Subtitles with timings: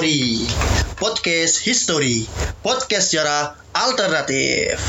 [0.00, 0.48] Story
[0.96, 2.24] Podcast History.
[2.64, 4.80] Podcast sejarah alternatif.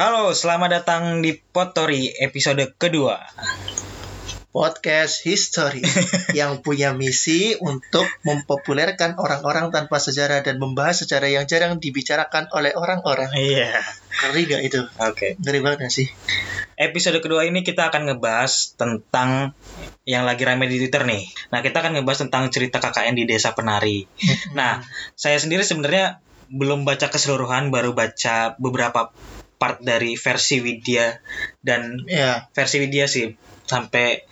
[0.00, 3.20] Halo, selamat datang di Potori episode kedua.
[4.48, 5.84] Podcast History
[6.38, 12.72] yang punya misi untuk mempopulerkan orang-orang tanpa sejarah dan membahas sejarah yang jarang dibicarakan oleh
[12.72, 13.28] orang-orang.
[13.36, 13.76] Iya.
[14.24, 14.80] Ngeri gak itu?
[15.04, 15.36] Oke.
[15.36, 16.08] Ngeri banget gak sih?
[16.80, 19.52] Episode kedua ini kita akan ngebahas tentang
[20.08, 21.28] yang lagi rame di Twitter nih.
[21.52, 24.08] Nah, kita akan ngebahas tentang cerita KKN di Desa Penari.
[24.56, 24.80] Nah,
[25.12, 29.12] saya sendiri sebenarnya belum baca keseluruhan, baru baca beberapa
[29.58, 31.18] part dari versi Widya
[31.60, 33.34] dan Ya, versi Widya sih
[33.68, 34.24] sampai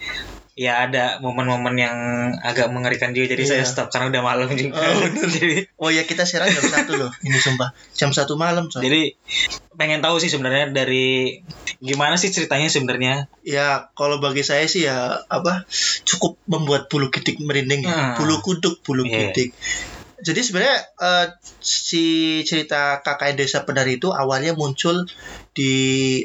[0.56, 1.96] ya ada momen-momen yang
[2.40, 3.68] agak mengerikan juga jadi saya Iya.
[3.68, 4.80] stop karena udah malam juga.
[4.80, 5.28] Oh, bener.
[5.28, 7.12] jadi Oh ya kita siaran jam satu loh.
[7.20, 8.80] Ini sumpah jam satu malam coy.
[8.80, 9.02] Jadi
[9.76, 11.44] pengen tahu sih sebenarnya dari
[11.84, 13.28] gimana sih ceritanya sebenarnya?
[13.44, 15.68] Ya kalau bagi saya sih ya apa
[16.08, 17.92] cukup membuat bulu gidik merinding ya.
[17.92, 18.14] Hmm.
[18.16, 19.52] Bulu kuduk, bulu gidik.
[20.16, 21.26] Jadi sebenarnya eh,
[21.60, 25.04] si cerita KKN Desa Penari itu awalnya muncul
[25.56, 25.74] di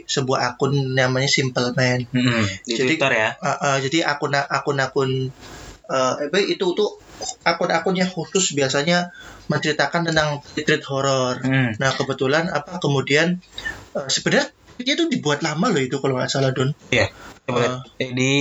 [0.03, 2.03] sebuah akun namanya Simple Man.
[2.67, 3.29] Di Jadi- Twitter ya.
[3.39, 5.31] Eh, eh, jadi akun akun-akun
[5.91, 6.99] eh apa itu tuh
[7.43, 9.11] akun-akun yang khusus biasanya
[9.47, 11.39] menceritakan tentang retreat horor.
[11.39, 11.71] Hmm.
[11.79, 13.39] Nah kebetulan apa kemudian
[13.95, 14.51] eh, sebenarnya
[14.81, 16.75] dia tuh dibuat lama loh itu kalau nggak salah Don.
[17.47, 17.73] Coba lihat.
[18.03, 18.31] Eh, di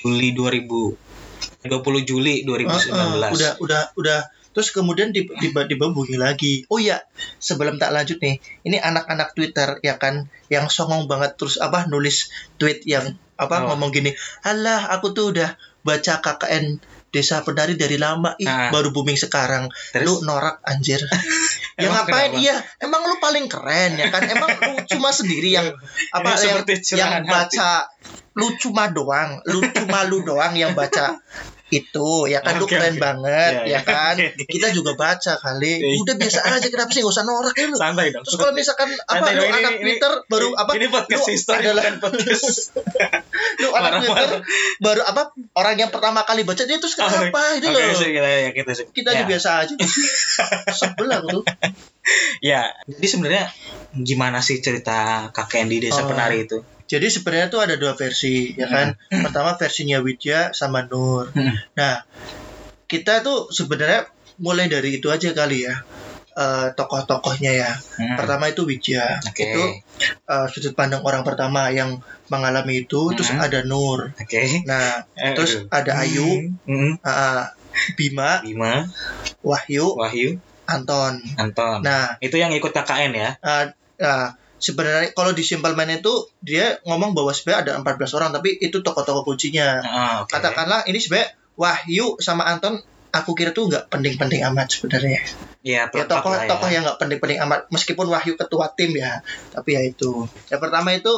[0.00, 2.88] Juli 2000 20 Juli 2019.
[2.88, 4.18] Eh, eh, udah udah udah
[4.52, 6.64] terus kemudian di- tiba tiba bunyi lagi.
[6.68, 7.00] Oh iya
[7.36, 12.28] sebelum tak lanjut nih ini anak-anak Twitter ya kan yang songong banget terus apa nulis
[12.56, 13.72] tweet yang apa Oh.
[13.72, 14.12] ngomong gini.
[14.42, 18.68] Alah aku tuh udah baca KKN Desa Penari dari lama ih Ah.
[18.68, 19.68] baru booming sekarang.
[19.90, 20.06] Terus?
[20.06, 21.00] Lu norak anjir.
[21.72, 22.36] ya ngapain kenapa?
[22.38, 25.72] iya emang lu paling keren ya kan emang lu cuma sendiri yang
[26.10, 26.60] apa Ini yang,
[27.00, 27.32] yang hati.
[27.56, 27.88] baca
[28.32, 31.16] lu cuma doang lu cuma lu doang yang baca
[31.72, 33.00] itu ya kan lu Oke, keren oke.
[33.00, 33.80] banget Ya, ya, ya.
[33.82, 34.14] kan
[34.52, 35.96] kita juga baca kali Iya.
[35.98, 38.22] udah biasa aja kenapa sih gak usah norak ya lu Santai dong.
[38.22, 41.58] terus kalau misalkan apa lu ini- anak ini- Twitter baru apa Ini podcast lu history
[41.62, 42.56] adalah bukan podcast.
[43.62, 43.90] lu anak.
[43.98, 44.30] Twitter
[44.78, 45.22] baru apa
[45.54, 48.70] orang yang pertama kali baca dia terus kenapa itu Oke, loh sih, kita ya kita
[48.72, 48.86] sih.
[48.90, 49.14] kita ya.
[49.14, 49.74] aja biasa aja
[50.78, 51.44] sebel aku tuh
[52.42, 53.44] Ya, jadi sebenarnya
[53.94, 56.10] gimana sih cerita KKN di Desa Oh.
[56.10, 56.58] Penari itu?
[56.92, 58.92] Jadi sebenarnya tuh ada dua versi, ya kan?
[59.08, 61.32] Pertama versinya Widya sama Nur.
[61.32, 61.56] Hmm.
[61.72, 62.04] Nah,
[62.84, 64.04] kita tuh sebenarnya
[64.36, 65.72] mulai dari itu aja kali ya.
[66.32, 67.72] Eh, tokoh-tokohnya ya.
[67.96, 68.16] Hmm.
[68.16, 69.24] Pertama itu Widya.
[69.24, 69.40] Oke.
[69.42, 69.62] Itu
[70.04, 71.96] eh, sudut pandang orang pertama yang
[72.28, 73.12] mengalami itu.
[73.12, 73.40] Terus Hmm.
[73.40, 74.12] ada Nur.
[74.12, 74.60] Oke.
[74.64, 75.72] Nah, Eh, terus aduh.
[75.72, 76.28] ada Ayu,
[76.68, 76.92] Hmm.
[76.98, 77.44] eh,
[77.96, 78.84] Bima, Bima,
[79.40, 80.36] Wahyu, Wahyu,
[80.68, 81.24] Anton.
[81.40, 81.80] Anton.
[81.80, 83.30] Nah, itu yang ikut KKN ya?
[83.40, 83.64] eh,
[83.96, 88.54] nah, sebenarnya kalau di Simple Man itu dia ngomong bahwa sebenarnya ada 14 orang, tapi
[88.62, 89.82] itu tokoh-tokoh kuncinya.
[89.82, 90.30] Ah, oke.
[90.30, 92.80] katakanlah ini sebenarnya Wahyu sama Anton
[93.12, 95.20] aku kira tuh nggak penting-penting amat sebenarnya
[95.62, 96.48] ya, ya tokoh ya.
[96.48, 99.20] tokoh yang nggak penting-penting amat meskipun Wahyu ketua tim ya
[99.52, 101.12] tapi ya itu yang pertama itu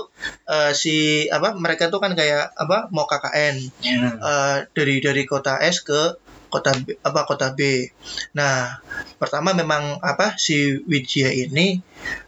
[0.51, 4.19] eh, si apa mereka tuh kan kayak apa mau KKN Hmm.
[4.19, 6.19] eh, dari dari kota S ke
[6.51, 7.87] kota B, apa kota B
[8.35, 8.83] nah
[9.23, 11.79] pertama memang apa si Widya ini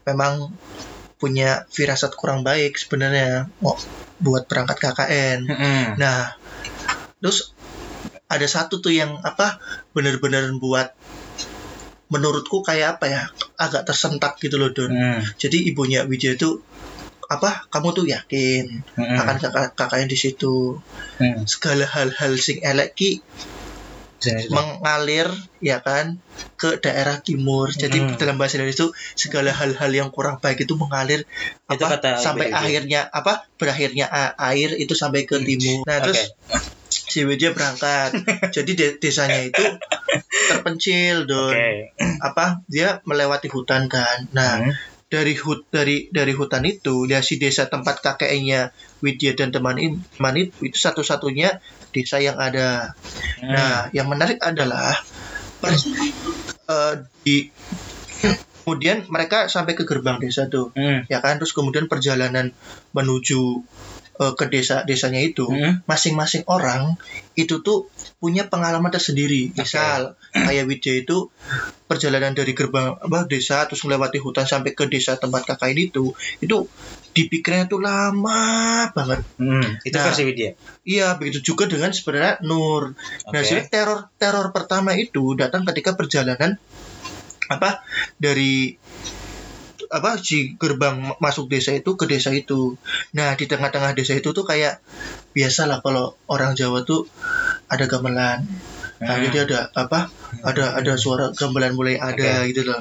[0.06, 0.54] memang
[1.16, 3.77] punya firasat kurang baik sebenarnya mau
[4.16, 5.87] buat berangkat KKN Hmm.
[6.00, 6.32] Nah,
[7.21, 7.56] terus
[8.28, 9.56] ada satu tuh yang apa
[9.93, 10.88] bener-bener buat
[12.06, 13.22] menurutku kayak apa ya
[13.59, 14.93] agak tersentak gitu loh Don.
[14.93, 15.21] Hmm.
[15.37, 16.62] Jadi ibunya Wijaya itu
[17.27, 19.19] apa kamu tuh yakin Hmm.
[19.19, 20.78] akan kakak kakaknya di situ
[21.19, 21.43] Hmm.
[21.48, 23.10] segala hal-hal sing elek ki
[24.16, 25.28] Jadi- mengalir
[25.59, 26.19] ya kan
[26.56, 28.16] ke daerah timur jadi Hmm.
[28.16, 31.28] dalam bahasa Indonesia itu segala hal-hal yang kurang baik itu mengalir
[31.69, 36.04] Itu apa kata sampai akhirnya apa berakhirnya air itu sampai ke timur nah Oke.
[36.06, 36.33] terus
[36.89, 38.16] si Wijaya berangkat
[38.51, 39.65] jadi de- desanya itu
[40.48, 41.92] terpencil don Oke.
[42.21, 44.72] apa dia melewati hutan kan nah Hmm.
[45.06, 50.34] Dari hut dari dari hutan itu ya si desa tempat kakeknya Widya dan teman teman
[50.34, 51.62] itu itu satu-satunya
[51.94, 52.91] desa yang ada
[53.41, 53.48] Hmm.
[53.53, 54.92] Nah, yang menarik adalah
[55.56, 55.72] per-
[56.68, 56.94] eh,
[57.24, 57.48] di
[58.62, 61.06] kemudian mereka sampai ke gerbang desa tuh, Hmm.
[61.06, 61.38] ya kan?
[61.38, 62.54] Terus kemudian perjalanan
[62.92, 63.41] menuju
[64.16, 65.84] eh, ke desa-desanya itu, Hmm.
[65.84, 66.97] masing-masing orang
[67.36, 69.53] itu tuh punya pengalaman tersendiri.
[69.57, 71.28] Misal kayak Widya itu
[71.86, 76.10] perjalanan dari gerbang apa desa terus melewati hutan sampai ke desa tempat kakak ini itu
[76.42, 76.66] itu
[77.15, 79.24] dipikirnya tuh lama banget.
[79.41, 79.80] Hmm.
[79.86, 80.51] Itu Nah, versi Widya.
[80.86, 82.95] Iya, begitu juga dengan sebenarnya Nur.
[83.33, 83.48] Nah, Oke.
[83.48, 86.60] jadi teror teror pertama itu datang ketika perjalanan
[87.47, 87.80] apa
[88.18, 88.74] dari
[89.86, 92.74] apa si gerbang masuk desa itu ke desa itu.
[93.15, 94.83] Nah di tengah-tengah desa itu tuh kayak
[95.30, 97.07] biasalah kalau orang Jawa tuh
[97.66, 98.47] ada gamelan.
[99.03, 99.24] Nah Hmm.
[99.28, 100.10] jadi ada apa?
[100.42, 102.80] Ada ada suara gamelan mulai ada gitu loh.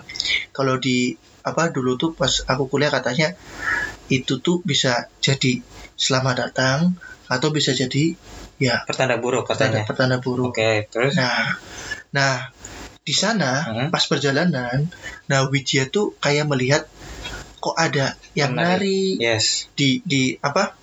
[0.56, 1.16] Kalau di
[1.46, 3.34] apa dulu tuh pas aku kuliah katanya
[4.10, 5.62] itu tuh bisa jadi
[5.98, 6.98] selamat datang
[7.30, 8.18] atau bisa jadi
[8.58, 9.86] ya Pertanda buruk katanya.
[9.86, 10.54] pertanda buruk.
[10.56, 11.54] Oke, terus Nah,
[12.16, 12.34] nah
[13.06, 13.90] di sana Hmm.
[13.94, 14.90] pas perjalanan,
[15.30, 16.90] nah Wijaya tuh kayak melihat
[17.62, 19.18] kok ada yang Menari.
[19.18, 19.70] nari yes.
[19.78, 20.78] di di apa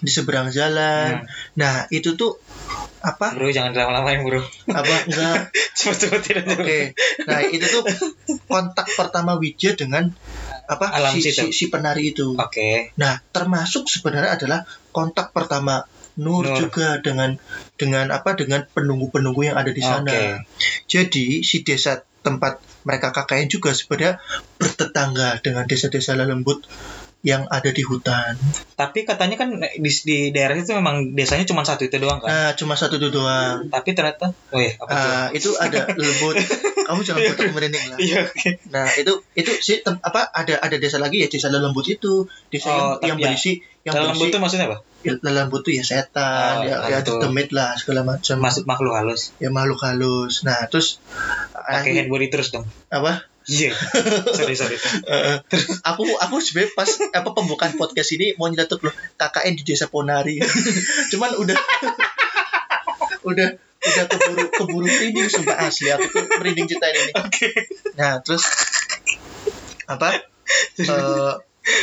[0.00, 1.20] di seberang jalan.
[1.20, 1.26] Hmm.
[1.60, 2.40] Nah itu tuh
[3.02, 4.40] apa Bro, jangan lama-lamain, Bro.
[4.70, 5.50] apa enggak?
[5.74, 6.80] Cepet-cepet tidak Oke.
[7.26, 7.82] Nah itu tuh
[8.46, 10.14] kontak pertama Wijaya dengan
[10.70, 12.38] apa Alam si, si si penari itu.
[12.38, 12.94] Oke.
[12.94, 14.62] Nah termasuk sebenarnya adalah
[14.94, 15.82] kontak pertama
[16.12, 16.56] Nur, Nur.
[16.60, 17.40] juga dengan
[17.80, 20.12] dengan apa dengan penunggu-penunggu yang ada di sana.
[20.12, 20.46] Oke.
[20.86, 24.22] Jadi si desa tempat mereka KKN juga sebenarnya
[24.60, 26.66] bertetangga dengan desa-desa lembut
[27.22, 28.34] yang ada di hutan.
[28.74, 32.26] Tapi katanya kan di, di daerah itu memang desanya cuma satu itu doang kan.
[32.28, 33.70] Nah, cuma satu itu doang.
[33.70, 34.90] Tapi ternyata, oh iya, apa?
[34.90, 36.34] Ah, itu ada lembut.
[36.90, 37.98] Kamu jangan buat aku merinding lah.
[38.02, 38.20] Iya.
[38.74, 42.26] Nah, itu itu sih tem- apa ada ada desa lagi ya desa lembut itu.
[42.50, 44.78] Desa Oh, yang, yang ya, berisi yang Dalam lembut berisi itu maksudnya apa?
[45.02, 48.42] ya, lembut tuh ya setan, Oh, ya, ya demit lah segala macam.
[48.42, 49.30] Maksud makhluk halus.
[49.38, 50.42] Ya makhluk halus.
[50.42, 50.98] Nah, terus
[51.54, 52.66] Pakai ah, hand body terus dong.
[52.90, 53.30] apa?
[53.48, 53.70] Iya.
[54.36, 54.76] sorry, sorry.
[55.06, 55.38] Eh,
[55.82, 60.38] aku aku sebenarnya pas apa pembukaan podcast ini mau nyetup loh KKN di desa Ponari
[61.12, 61.56] cuman udah
[63.30, 63.48] udah
[63.82, 67.50] udah keburu keburu merinding sumpah asli aku tuh merinding cerita ini Oke.
[67.98, 68.46] nah terus
[69.90, 70.22] apa
[70.78, 71.34] eh,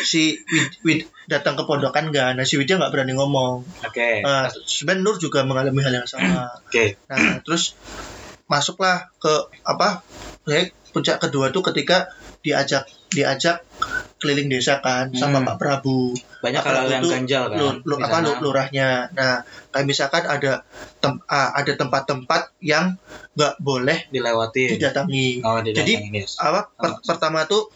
[0.03, 4.23] si Wid, Wid datang ke pondokan gak nah si Widya nggak berani ngomong Oke.
[4.23, 6.99] nah, sebenarnya Nur juga mengalami hal yang sama Oke.
[7.11, 7.79] Nah, terus
[8.49, 10.01] masuklah ke apa?
[10.49, 12.09] Ya, puncak kedua tuh ketika
[12.39, 13.61] diajak diajak
[14.19, 15.47] keliling desa kan sama Hmm.
[15.47, 16.11] Pak Prabu.
[16.39, 17.57] Banyak hal yang ganjal kan.
[17.57, 19.07] lu- lu- apa lu- lurahnya.
[19.11, 19.41] Nah,
[19.71, 20.63] kayak misalkan ada
[20.99, 22.99] tem- ah, ada tempat-tempat yang
[23.33, 24.75] nggak boleh dilewatin.
[24.75, 25.39] didatangi.
[25.39, 26.35] Oh, di Jadi, yes.
[26.35, 27.03] Apa per- Oh.
[27.05, 27.71] pertama tuh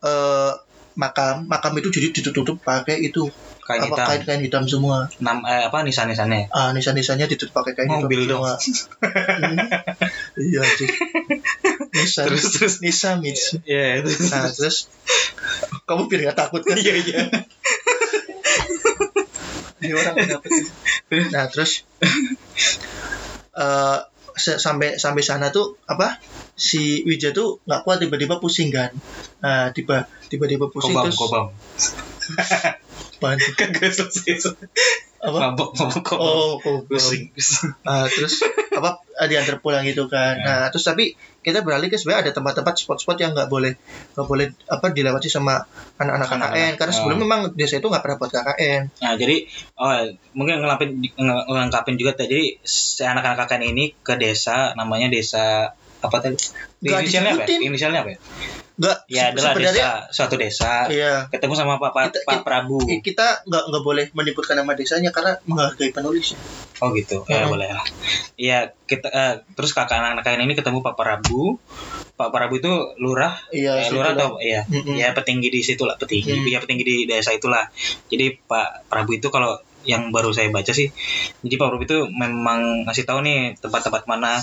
[0.00, 0.52] eh
[0.94, 3.30] makam makam itu jadi ditutup pakai itu
[3.68, 4.06] kain apa hitam.
[4.08, 5.12] kain kain hitam semua.
[5.20, 6.48] Nam, eh, apa nisan-nisannya?
[6.48, 8.48] Ah, nisan-nisannya ditutup pakai kain Mobil hitam dong.
[8.48, 8.56] semua.
[10.40, 10.88] Iya sih.
[11.92, 12.24] Nisan.
[12.32, 12.74] Terus terus.
[12.80, 13.60] Nisa Mitsu.
[13.68, 14.08] Iya, itu.
[14.32, 14.88] Nah terus
[15.84, 16.80] kamu biar gak takut kan?
[16.80, 17.20] Iya, iya.
[19.84, 20.66] Ini orang kenapa sih?
[21.30, 21.84] Nah terus
[24.38, 26.14] se- sampai sampai sana tuh apa
[26.58, 28.90] si Wija tuh nggak kuat tiba-tiba pusing kan?
[29.44, 31.46] Nah tiba tiba-tiba pusing Kobam, terus kobam.
[33.18, 33.36] apaan?
[33.58, 34.38] Kagak selesai.
[35.18, 35.50] apa?
[35.50, 36.22] Mabok, mabok, kobam.
[36.22, 37.34] Oh, oh Pusing.
[37.82, 38.38] Ah, terus
[38.70, 40.38] apa diantar pulang gitu kan?
[40.38, 40.46] Ya.
[40.46, 41.12] Nah terus tapi
[41.42, 43.74] kita beralih ke sebenarnya ada tempat-tempat spot-spot yang nggak boleh
[44.14, 45.58] nggak boleh apa dilewati sama
[45.98, 46.50] anak-anak Anak-anak.
[46.54, 47.22] KKN karena sebelum Oh.
[47.26, 48.82] memang desa itu nggak pernah buat KKN.
[49.02, 49.36] Nah, jadi
[49.74, 49.92] oh
[50.38, 52.30] mungkin ngelapin nge- ngelengkapin juga tadi.
[52.30, 56.36] Jadi si anak-anak kakak ini ke desa namanya desa apa tadi?
[56.78, 57.42] Di Nggak inisialnya apa?
[57.44, 57.58] ya?
[57.60, 58.18] Inisialnya apa ya?
[58.78, 60.72] Nggak Ya adalah desa, suatu desa.
[60.86, 62.86] iya Ketemu sama Pak Pak, Kita- Pak Prabu.
[63.02, 66.38] kita nggak nggak boleh menyebutkan nama desanya karena menghargai penulisnya.
[66.78, 67.26] Oh gitu.
[67.26, 67.50] Ya Hmm.
[67.50, 67.82] boleh lah.
[68.38, 71.58] Iya, kita eh, terus kakak anak kakak ini ketemu Pak Prabu.
[72.14, 74.94] Pak Prabu itu lurah, Iya, eh, lurah atau iya, Mm-mm.
[74.94, 76.50] ya petinggi di situ lah, petinggi, Hmm.
[76.50, 77.62] ya petinggi di desa itulah.
[78.06, 79.54] Jadi Pak Prabu itu kalau
[79.86, 80.90] yang baru saya baca sih,
[81.40, 84.42] jadi Pak Prabu itu memang ngasih tahu nih tempat-tempat mana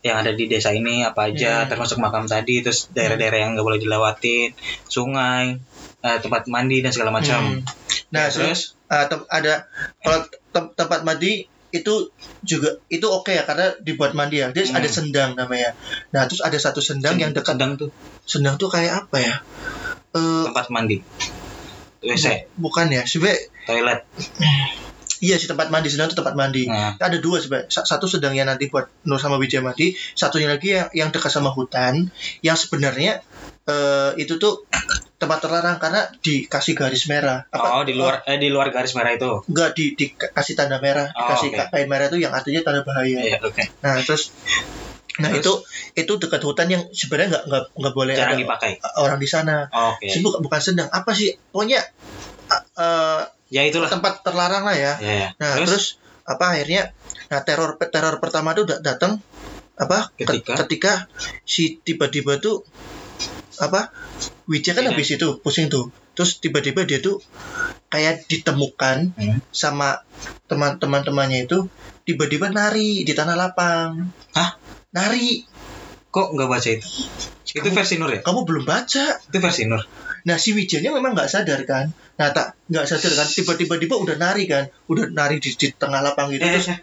[0.00, 1.68] yang ada di desa ini apa aja, Hmm.
[1.68, 4.54] termasuk makam tadi, terus daerah-daerah yang nggak boleh dilewatin,
[4.86, 5.56] sungai,
[6.00, 7.58] eh, tempat mandi dan segala macam.
[7.58, 7.60] Hmm.
[8.12, 9.66] Nah Ya, terus tem- ada
[9.98, 10.22] kalau
[10.52, 11.94] tem- tempat mandi itu
[12.40, 14.54] juga itu oke ya karena dibuat mandi ya.
[14.54, 14.78] Dia Hmm.
[14.78, 15.74] ada sendang namanya.
[16.14, 17.90] Nah terus ada satu sendang yang dekat sedang tuh
[18.22, 19.34] sendang tuh kayak apa ya?
[20.14, 21.02] Eh tempat mandi,
[22.00, 24.00] WC, bukan ya sebenarnya toilet.
[25.24, 25.88] Iya sih tempat mandi.
[25.88, 26.66] Sendang itu tempat mandi.
[26.66, 27.68] Nah, ada dua sebenarnya.
[27.72, 29.92] Sa- satu sedang yang nanti buat Nur sama Wijaya mandi.
[30.12, 32.08] Satunya lagi yang, yang dekat sama hutan.
[32.42, 33.20] Yang sebenarnya
[33.66, 34.66] eh, itu tuh
[35.16, 37.48] tempat terlarang karena dikasih garis merah.
[37.50, 39.42] Oh di luar eh di luar garis merah itu.
[39.48, 41.08] enggak di dikasih tanda merah.
[41.16, 41.64] Oh, dikasih oke.
[41.72, 43.16] kain merah itu yang artinya tanda bahaya.
[43.26, 43.62] Iya, oke.
[43.82, 44.36] nah terus
[45.16, 45.40] nah Terus?
[45.40, 45.52] itu
[46.04, 48.72] itu dekat hutan yang sebenarnya nggak nggak nggak boleh Jarang ada dipakai.
[49.00, 49.64] orang di sana.
[49.72, 49.96] Oh.
[50.04, 51.32] Sih, bukan bukan sedang apa sih?
[51.48, 51.80] Pokoknya
[52.76, 53.86] eh, Ya itulah.
[53.86, 55.28] tempat terlarang lah ya Ya, ya.
[55.38, 56.90] Nah, terus, apa akhirnya
[57.30, 59.22] nah teror teror pertama tuh dat- datang
[59.74, 60.52] apa ke- Ketika?
[60.64, 60.92] ketika
[61.42, 62.62] si tiba-tiba tuh
[63.58, 63.90] apa
[64.46, 64.90] Wijaya kan Iya.
[64.94, 65.90] habis itu pusing tuh.
[66.14, 67.18] Terus tiba-tiba dia tuh
[67.88, 69.38] kayak ditemukan Hmm.
[69.50, 70.00] sama
[70.46, 71.70] teman-teman temannya itu
[72.02, 74.10] tiba-tiba nari di tanah lapang.
[74.34, 74.50] Hah?
[74.92, 75.46] Nari.
[76.08, 76.86] Kok nggak baca itu?
[77.46, 78.20] Itu Kamu- versi Nur ya?
[78.24, 79.82] kamu belum baca Itu versi Nur.
[80.26, 81.94] Nah si Wijanya memang nggak sadar kan?
[82.18, 83.26] Nah tak nggak sadar kan?
[83.30, 84.66] Tiba-tiba tiba udah nari kan?
[84.90, 86.74] Udah nari di, di tengah lapang gitu terus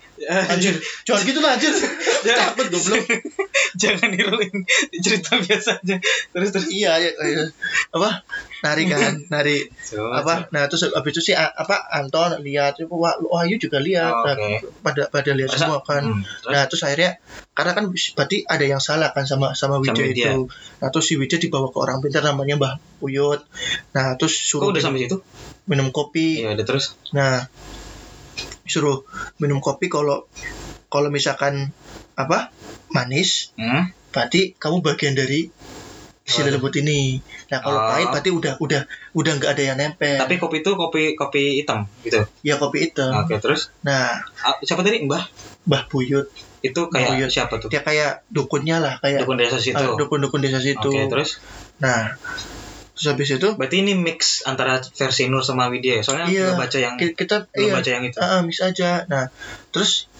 [0.47, 0.79] anjir.
[1.03, 1.73] Jangan gitu lah anjir.
[2.39, 3.03] Capek goblok.
[3.83, 4.63] Jangan niruin
[5.03, 5.95] cerita biasa aja.
[6.31, 6.71] Terus terus.
[6.71, 7.43] iya ya, ya.
[7.91, 8.23] apa
[8.63, 9.67] nari kan nari
[10.15, 14.25] apa nah terus habis itu si A- apa Anton lihat wah Wahyu juga lihat Oh,
[14.25, 14.55] Nah, oke.
[14.79, 16.49] pada pada lihat Masa- semua kan Hmm, terus?
[16.49, 17.11] nah terus akhirnya
[17.53, 21.37] karena kan berarti ada yang salah kan sama sama Widya itu nah terus si Widya
[21.37, 23.43] dibawa ke orang pintar namanya Mbah Uyut
[23.91, 25.17] nah terus Kok suruh udah minum, sampai situ?
[25.69, 26.97] minum kopi Iya, udah terus.
[27.13, 27.45] nah
[28.65, 29.03] suruh
[29.37, 30.25] minum kopi kalau
[30.87, 31.75] kalau misalkan
[32.15, 32.53] apa
[32.89, 33.89] manis Hmm?
[34.09, 35.49] berarti kamu bagian dari
[36.23, 36.47] si Oh.
[36.47, 37.19] lembut ini
[37.51, 37.87] nah kalau Oh.
[37.91, 41.83] pahit berarti udah udah udah nggak ada yang nempel Tapi kopi itu kopi kopi hitam
[41.99, 42.23] gitu.
[42.39, 45.23] ya kopi hitam Oke, terus nah ah, siapa tadi Mbah?
[45.67, 46.27] Mbah Buyut
[46.63, 47.27] Itu kayak Buyut.
[47.27, 47.67] siapa tuh?
[47.67, 49.75] dia kayak dukunnya lah kayak Dukun desa situ.
[49.75, 51.43] ah, dukun-dukun desa situ Oke, terus
[51.83, 52.15] nah
[52.93, 56.03] terus habis itu berarti ini mix antara versi Nur sama Widya ya?
[56.05, 56.41] Soalnya Iya.
[56.45, 58.17] belum baca yang ki- kita belum iya baca yang itu.
[58.17, 59.25] ah, mix aja nah
[59.69, 60.13] terus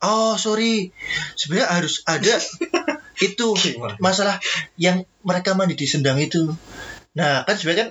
[0.00, 0.92] oh sorry
[1.34, 2.36] sebenarnya harus ada
[3.26, 3.96] itu Gimana?
[3.98, 4.36] masalah
[4.76, 6.44] yang mereka mandi di sendang itu
[7.12, 7.90] nah kan sebenarnya kan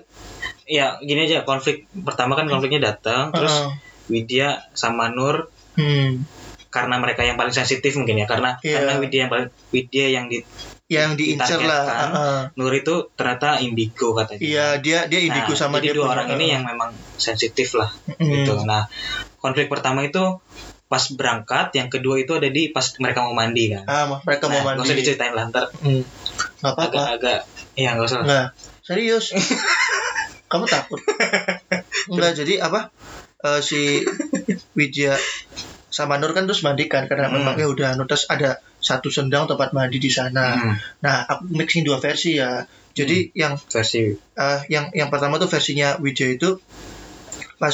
[0.63, 3.71] Ya, gini aja konflik pertama kan konfliknya datang, terus ah,
[4.07, 6.27] Widya sama Nur hmm,
[6.67, 8.75] karena mereka yang paling sensitif mungkin ya karena Iya.
[8.75, 10.43] karena Widya yang paling Widya yang di
[10.93, 12.41] yang diincar lah ah, ah.
[12.53, 14.41] Nur itu ternyata indigo katanya.
[14.41, 17.89] iya dia dia indigo Nah, sama jadi dia dua orang ini yang memang sensitif lah
[18.21, 18.29] Mm.
[18.29, 18.53] gitu.
[18.63, 18.85] Nah,
[19.35, 20.21] konflik pertama itu
[20.85, 23.83] pas berangkat, yang kedua itu ada di pas mereka mau mandi kan.
[23.89, 26.05] ah mereka nah, mau nggak usah mandi diceritain lah ntar Hmm.
[26.61, 27.39] apa-apa agak-agak
[27.73, 28.21] ya nggak usah.
[28.21, 28.47] Enggak,
[28.85, 29.25] serius.
[30.53, 31.01] Kamu takut?
[32.13, 32.93] Enggak, jadi apa?
[33.41, 34.05] Eh, si
[34.77, 35.17] Widya
[35.89, 37.41] sama Nur kan terus mandikan karena Hmm.
[37.41, 40.59] memangnya udah terus ada satu sendang tempat mandi di sana.
[40.59, 42.67] Hmm, Nah, aku mixing dua versi ya.
[42.93, 46.59] Jadi yang versi eh, yang yang pertama tuh versinya Widya itu
[47.57, 47.73] pas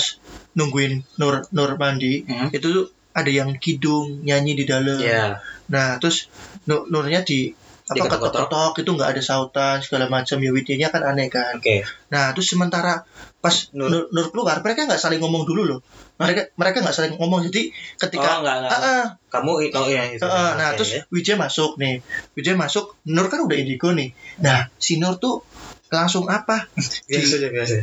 [0.55, 2.49] nungguin Nur Nur mandi Hmm.
[2.53, 5.01] itu tuh ada yang kidung nyanyi di dalam.
[5.01, 5.41] ya
[5.73, 6.29] Nah, terus
[6.69, 7.51] Nur, Nurnya di
[7.89, 11.57] apa ketok-ketok itu nggak ada sautan segala macam ya Widyanya kan aneh kan.
[11.57, 11.81] oke
[12.13, 13.01] Nah, terus sementara
[13.43, 13.87] pas Nur.
[13.91, 15.79] Nur, Nur keluar, mereka nggak saling ngomong dulu loh.
[16.19, 17.47] Mereka mereka nggak saling ngomong.
[17.47, 20.51] Jadi oh ketika enggak enggak Ah, ah, kamu oh iya itu ah, ah.
[20.59, 21.01] nah Oke, terus ya.
[21.13, 22.03] Wijaya masuk nih.
[22.35, 24.11] Wijaya masuk, Nur kan udah indigo nih.
[24.43, 25.47] Nah, si Nur tuh
[25.87, 26.67] langsung apa?
[27.09, 27.75] biasa aja biasa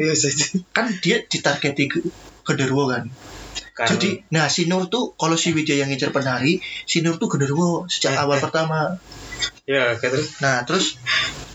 [0.00, 1.98] biasa aja Kan dia ditargeti ke
[2.42, 3.04] genderuwo kan.
[3.76, 7.28] Kan- Jadi, nah si Nur tuh kalau si Wijaya yang ngincer penari, si Nur tuh
[7.28, 8.42] genderuwo sejak Eh, awal eh.
[8.42, 8.96] pertama.
[9.68, 10.96] ya oke, terus Nah, terus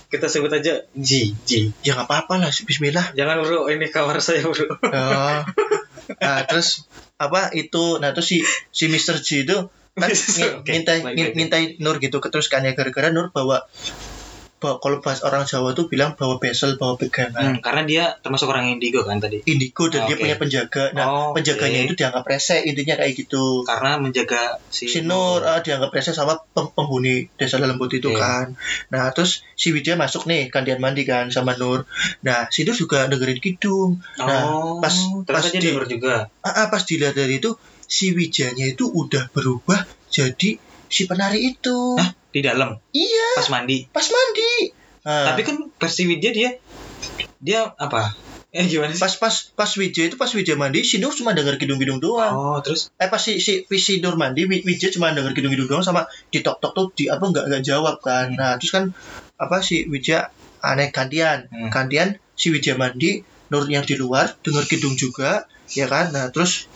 [0.07, 3.11] kita sebut aja Ji Ji ya nggak apa-apa lah, Bismillah.
[3.11, 5.39] jangan bro ini kamar saya bro Oh.
[6.07, 6.87] Nah, terus
[7.19, 7.99] apa itu?
[7.99, 8.37] Nah, terus si
[8.71, 9.19] si Mr.
[9.19, 9.57] J itu
[9.97, 10.07] kan
[10.61, 10.93] Oke, minta
[11.35, 13.65] mintai Nur gitu terus kan ya gara-gara Nur bawa
[14.57, 18.49] bawa kalau bahas orang Jawa tuh bilang bawa besel bawa pegangan Hmm, karena dia termasuk
[18.49, 19.37] orang indigo kan tadi?
[19.45, 20.25] Indigo dan dia Oke.
[20.25, 20.83] punya penjaga.
[20.97, 23.61] Nah Oh, penjaganya itu dianggap rese intinya kayak gitu.
[23.63, 28.17] Karena menjaga si, si Nur ah, dianggap rese sama pem- penghuni desa lembut itu Oke.
[28.17, 28.57] kan.
[28.89, 31.85] Nah terus si Widya masuk nih gantian mandi kan sama Nur.
[32.25, 34.01] Nah si Nur juga dengerin kidung.
[34.17, 36.15] Nah, oh, pas- pas dia di- denger juga?
[36.41, 37.53] Ah, ah, pas dilihat dari itu
[37.85, 41.95] si Wijanya itu udah berubah jadi si penari itu.
[41.99, 42.11] Hah?
[42.27, 42.69] di dalam?
[42.93, 43.27] Iya.
[43.39, 43.77] Pas mandi?
[43.89, 44.51] Pas mandi.
[45.07, 46.49] Ah, tapi kan versi Widya dia
[47.39, 48.13] dia apa?
[48.51, 49.01] Eh gimana sih?
[49.03, 52.33] Pas pas pas Wijaya itu pas Wijaya mandi si Nur cuma denger kidung-kidung doang.
[52.35, 52.91] Oh terus?
[52.95, 56.39] Eh pas si si, si Nur mandi Wi- Wijaya cuma denger kidung-kidung doang sama di
[56.43, 58.33] tok tok tuh di apa nggak nggak jawab kan.
[58.35, 58.85] Nah terus kan
[59.37, 60.31] apa si Wijaya
[60.63, 61.47] aneh gantian.
[61.51, 61.69] Hmm.
[61.69, 66.11] gantian si Wijaya mandi Nur yang di luar denger kidung juga ya kan?
[66.15, 66.71] Nah terus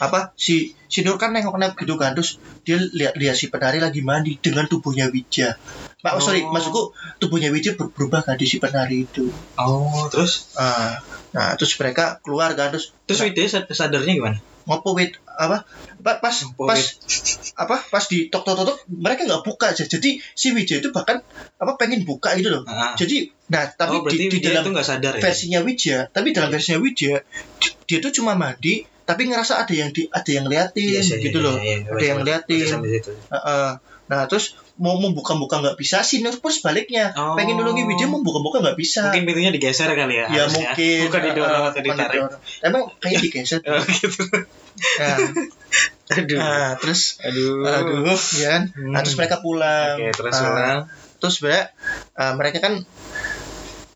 [0.00, 0.32] apa?
[0.36, 2.12] Si si Nur kan nengok nengok gitu kan.
[2.16, 5.58] Terus dia lihat lihat si penari lagi mandi dengan tubuhnya Wija
[6.02, 6.22] Pak, Oh.
[6.22, 6.90] sorry, maksudku
[7.22, 9.22] tubuhnya Wija ber- berubah kan di si penari itu.
[9.58, 10.50] oh terus?
[10.58, 10.98] Ah,
[11.30, 15.66] nah, terus mereka keluar kan terus terus Widya sad- sadarnya gimana ngopo wit apa
[15.98, 17.54] pa- pas Ngopo pas wit.
[17.54, 21.18] apa pas di tok tok tok mereka nggak buka aja jadi si Wijaya itu bahkan
[21.56, 22.92] apa pengen buka gitu loh Ah.
[22.92, 26.78] jadi nah tapi oh di, di dalam itu sadar ya versinya Wijaya tapi dalam versinya
[26.78, 27.22] Wijaya
[27.56, 31.16] di- dia tuh cuma mandi tapi ngerasa ada yang di ada yang liatin Iya, iya,
[31.20, 32.62] gitu iya, loh iya, ada yang liatin.
[32.62, 33.12] situ.
[33.28, 33.70] Heeh.
[34.04, 37.14] nah terus mau membuka-buka nggak bisa si Nur pun sebaliknya.
[37.14, 37.38] Oh.
[37.38, 39.06] pengen nolongin Wijaya membuka-buka nggak bisa.
[39.06, 40.74] Mungkin pintunya digeser kali ya ya harusnya.
[40.74, 41.00] mungkin.
[41.06, 42.18] Bukan didorong eh, atau ditarik.
[42.18, 42.40] didorong.
[42.66, 44.22] emang kayak digeser oh gitu.
[44.98, 45.18] Nah,
[46.18, 46.38] aduh.
[46.42, 47.62] Nah, terus aduh.
[47.62, 48.62] aduh ya kan?
[48.74, 48.90] Hmm.
[48.90, 49.96] nah, terus mereka pulang.
[50.02, 50.78] Oke terus pulang.
[51.22, 51.64] terus sebenarnya
[52.18, 52.74] uh, mereka kan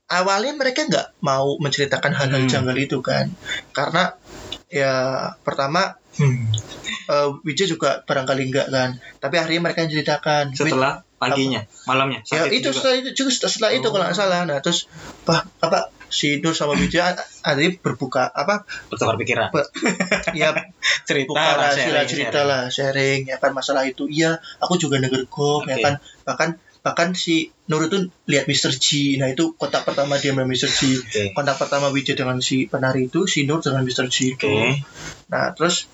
[0.07, 2.51] awalnya mereka nggak mau menceritakan hal-hal Hmm.
[2.51, 3.27] janggal itu kan.
[3.75, 4.15] Karena
[4.71, 4.95] ya
[5.43, 6.45] pertama hmm,
[7.09, 12.21] eh, Wijaya juga barangkali enggak kan tapi akhirnya mereka yang ceritakan Setelah paginya, malamnya.
[12.29, 12.77] ya itu juga.
[12.77, 13.93] setelah itu juga setelah itu Oh.
[13.93, 14.85] kalau nggak salah nah terus
[15.25, 19.49] apa, apa si Nur sama Wijaya akhirnya berbuka apa bertukar pikiran.
[19.51, 19.71] Be-
[20.41, 20.53] ya
[21.03, 22.47] Cerita buka lah, sharing, cerita sharing.
[22.47, 25.83] lah sharing ya kan masalah itu iya aku juga denger gong ya Oke.
[25.83, 26.51] kan bahkan
[26.87, 27.99] bahkan si Nur itu
[28.31, 28.71] lihat Mr.
[28.79, 30.71] G nah itu kontak pertama dia sama Mr.
[30.71, 31.23] G Oke.
[31.35, 34.07] kontak pertama Wijaya dengan si penari itu si Nur dengan Mr.
[34.07, 34.79] G itu Oke.
[35.27, 35.91] nah terus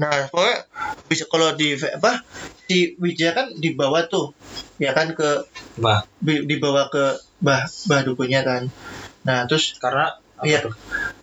[0.00, 0.56] nah pokoknya
[1.04, 2.16] bisa kalau di apa
[2.64, 4.32] si Wijaya kan dibawa tuh
[4.80, 8.62] ya kan ke Bah, dibawa ke bah bah dukunya kan
[9.26, 10.58] nah terus karena apa Iya.
[10.64, 10.74] tuh?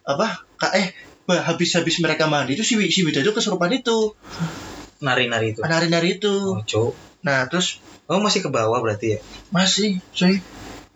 [0.05, 0.27] apa
[0.61, 0.87] kak eh
[1.25, 3.97] bah habis habis mereka mandi itu si si Wijaya itu kesurupan itu
[5.01, 5.61] Nari-nari itu.
[5.65, 6.33] nari-nari itu
[6.77, 6.89] Oh,
[7.25, 9.19] nah terus Oh, masih ke bawah berarti ya?
[9.49, 10.35] masih coy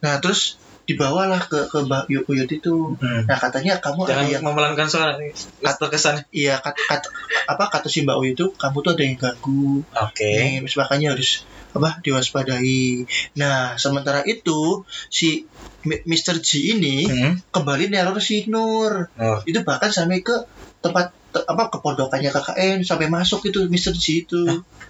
[0.03, 3.23] nah terus dibawalah ke ke Mbak Uyut itu Hmm.
[3.25, 5.31] nah katanya kamu ada Jangan yang memelankan suara nih.
[5.79, 6.21] terkesan.
[6.29, 7.07] iya kata, kata
[7.47, 10.29] apa kata si Mbak Uyut itu kamu tuh ada yang ganggu Oke.
[10.29, 11.31] Nih, terus makanya harus
[11.71, 15.47] apa diwaspadai nah sementara itu si
[15.85, 16.37] Mr.
[16.39, 17.33] G ini Hmm.
[17.49, 20.33] kembali neror si Nur Oh, itu bahkan sampai ke
[20.81, 23.91] tempat te- apa kepondokannya KKN sampai masuk itu Mr.
[23.91, 24.41] G itu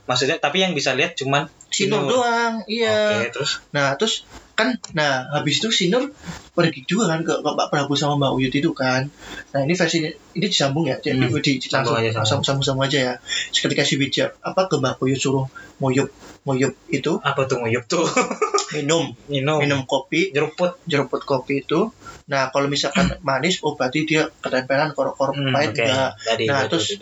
[0.05, 2.21] maksudnya tapi yang bisa lihat cuman si Nur Nur.
[2.21, 6.15] doang iya Oke, terus nah terus kan nah habis itu si Nur
[6.55, 9.11] pergi juga kan ke, ke Pak Prabu sama Mbak Uyut itu kan.
[9.51, 10.95] Nah ini versi ini disambung ya?
[11.03, 11.35] Jadi Hmm.
[11.43, 12.47] di, di, langsung aja, sambung.
[12.47, 13.13] sambung sambung aja ya.
[13.51, 15.51] Ketika si Wijaya apa ke Mbak Uyut suruh
[15.83, 16.07] moyup
[16.47, 17.19] moyup itu.
[17.19, 18.07] Apa tuh nguyup tuh?
[18.79, 19.11] minum.
[19.27, 19.59] Minum.
[19.59, 20.31] minum kopi.
[20.31, 20.79] Jeruput.
[20.87, 21.91] jeruput kopi itu.
[22.31, 26.95] Nah kalau misalkan manis oh berarti dia ketempelan korok-korok Hmm, pahit Tadi, Nah, betul, terus-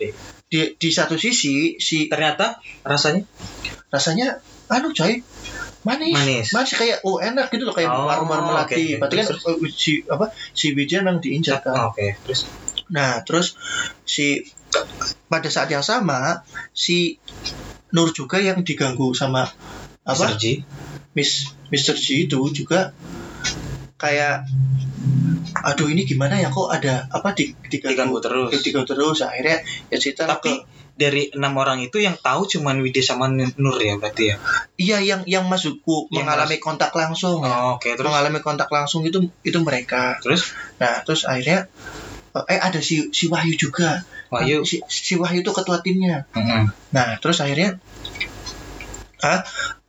[0.50, 3.22] di, di satu sisi si ternyata rasanya?
[3.90, 5.24] Rasanya anu coy
[5.84, 6.48] manis Manis.
[6.56, 9.04] masih kayak oh enak gitu loh kayak Oh, marmer melati oke.
[9.04, 12.48] berarti kan Terus, eh, si apa si Wijaya memang diinjak kan Oh, Oke, terus
[12.88, 13.56] nah terus
[14.04, 14.40] si
[15.28, 16.40] pada saat yang sama
[16.72, 17.20] si
[17.94, 19.46] Nur juga yang diganggu sama
[20.02, 20.36] apa Mr.
[20.36, 20.44] G.
[21.14, 21.30] Miss
[21.70, 21.94] Mr.
[21.94, 22.96] G itu juga
[23.94, 24.44] kayak
[25.62, 28.50] aduh ini gimana ya kok ada apa di diganggu terus.
[28.60, 30.62] diganggu terus akhirnya ya cerita Tapi ke-
[30.94, 34.36] dari enam orang itu yang tahu cuman Widya sama Nur ya berarti ya.
[34.78, 37.50] iya yang yang masukku Yang mengalami kontak langsung ya.
[37.50, 41.66] Oh, Oke, terus mengalami kontak langsung itu itu mereka terus nah terus akhirnya
[42.46, 44.62] eh ada si si Wahyu juga Wahyu.
[44.66, 46.70] si, si Wahyu itu ketua timnya Mm-mm.
[46.94, 47.78] nah terus akhirnya
[49.22, 49.40] ah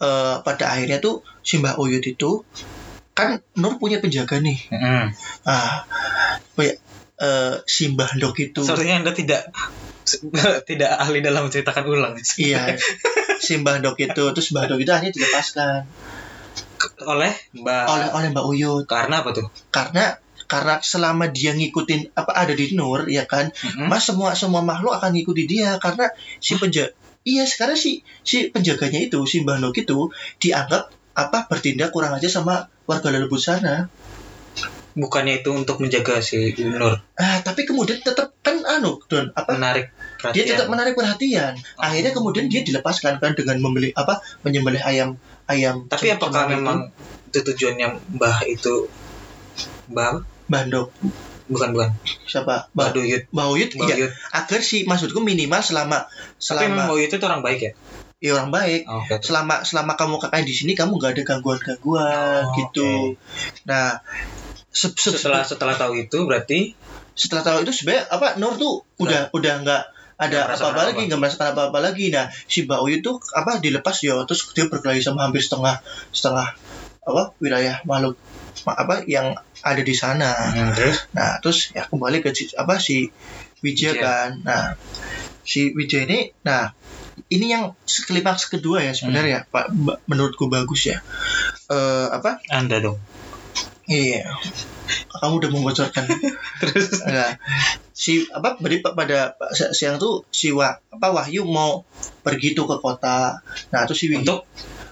[0.01, 2.45] eh, pada akhirnya tuh si Mbak Uyut itu
[3.17, 5.03] kan Nur punya penjaga nih Mm-mm.
[5.49, 5.85] ah
[6.55, 6.73] oh ya,
[7.21, 9.41] eh, si Mbah Dok itu Sepertinya Anda tidak
[10.69, 12.13] tidak ahli dalam menceritakan ulang.
[12.37, 12.77] iya.
[13.41, 15.83] Si Mbah Dok itu terus Mbah Dok itu akhirnya dilepaskan.
[17.03, 18.85] Oleh Mbak oleh oleh Mbak Uyut.
[18.85, 19.47] Karena apa tuh?
[19.73, 20.15] karena
[20.45, 23.49] karena selama dia ngikutin apa ada di Nur ya kan?
[23.49, 23.89] Mm-mm.
[23.89, 26.05] mas semua semua makhluk akan ngikuti dia karena
[26.37, 26.93] si penjaga
[27.25, 32.29] iya sekarang si si penjaganya itu si Mbah Nok itu dianggap apa bertindak kurang aja
[32.29, 33.89] sama warga lelebut sana
[34.95, 39.91] Bukannya itu untuk menjaga si Nur ah tapi kemudian tetap kan anu don apa menarik
[39.91, 40.47] dia perhatian.
[40.55, 46.11] tetap menarik perhatian akhirnya kemudian dia dilepaskan kan dengan membeli apa menyembelih ayam ayam Tapi
[46.11, 46.55] apakah itu.
[46.55, 46.77] memang
[47.25, 48.87] itu tujuannya Mbah itu
[49.85, 50.23] Mbah?
[50.45, 50.93] Bandok
[51.45, 51.89] bukan bukan
[52.25, 54.11] siapa Mbah Mbah Duyut Mbah Uyut Mbah iya Duyut.
[54.31, 56.07] agar si maksudku minimal selama
[56.41, 57.71] Tapi memang selama Mbah Duyut itu orang baik ya?
[58.17, 59.27] ya orang baik Oh, terus.
[59.27, 63.19] selama selama kamu kakak di sini kamu nggak ada gangguan gangguan Oh, gitu
[63.63, 64.44] nah se- se-
[64.75, 66.75] Setelah setelah tahu itu berarti?
[67.15, 69.83] Setelah tahu itu sebenarnya apa Nur tuh udah udah nggak
[70.19, 71.07] ada apa-apa lagi apa-apa.
[71.07, 72.05] nggak merasakan apa-apa lagi.
[72.11, 75.79] Nah si Uyu tuh apa dilepas ya terus dia berkelahi sama hampir setengah
[76.11, 76.47] setengah
[77.07, 78.19] apa wilayah makhluk
[78.67, 79.31] ma- apa yang
[79.63, 80.31] ada di sana.
[80.35, 81.07] Hmm, terus?
[81.15, 83.07] Nah terus ya kembali ke apa si
[83.63, 84.03] Wijaya Wijaya.
[84.03, 84.29] kan.
[84.43, 84.63] Nah
[85.43, 86.75] si Wijaya ini nah
[87.31, 90.99] ini yang klimaks kedua ya sebenarnya Pak Ba- menurutku bagus ya.
[91.71, 92.43] Eh apa?
[92.51, 92.99] Anda dong.
[93.87, 94.21] Iya
[95.17, 96.05] kamu udah membocorkan
[96.61, 97.33] Terus Nah,
[97.89, 101.83] si apa beri pada si- siang tuh si Wah, apa Wahyu mau
[102.21, 103.33] pergi tuh ke kota.
[103.73, 104.45] Nah, terus si Wi- untuk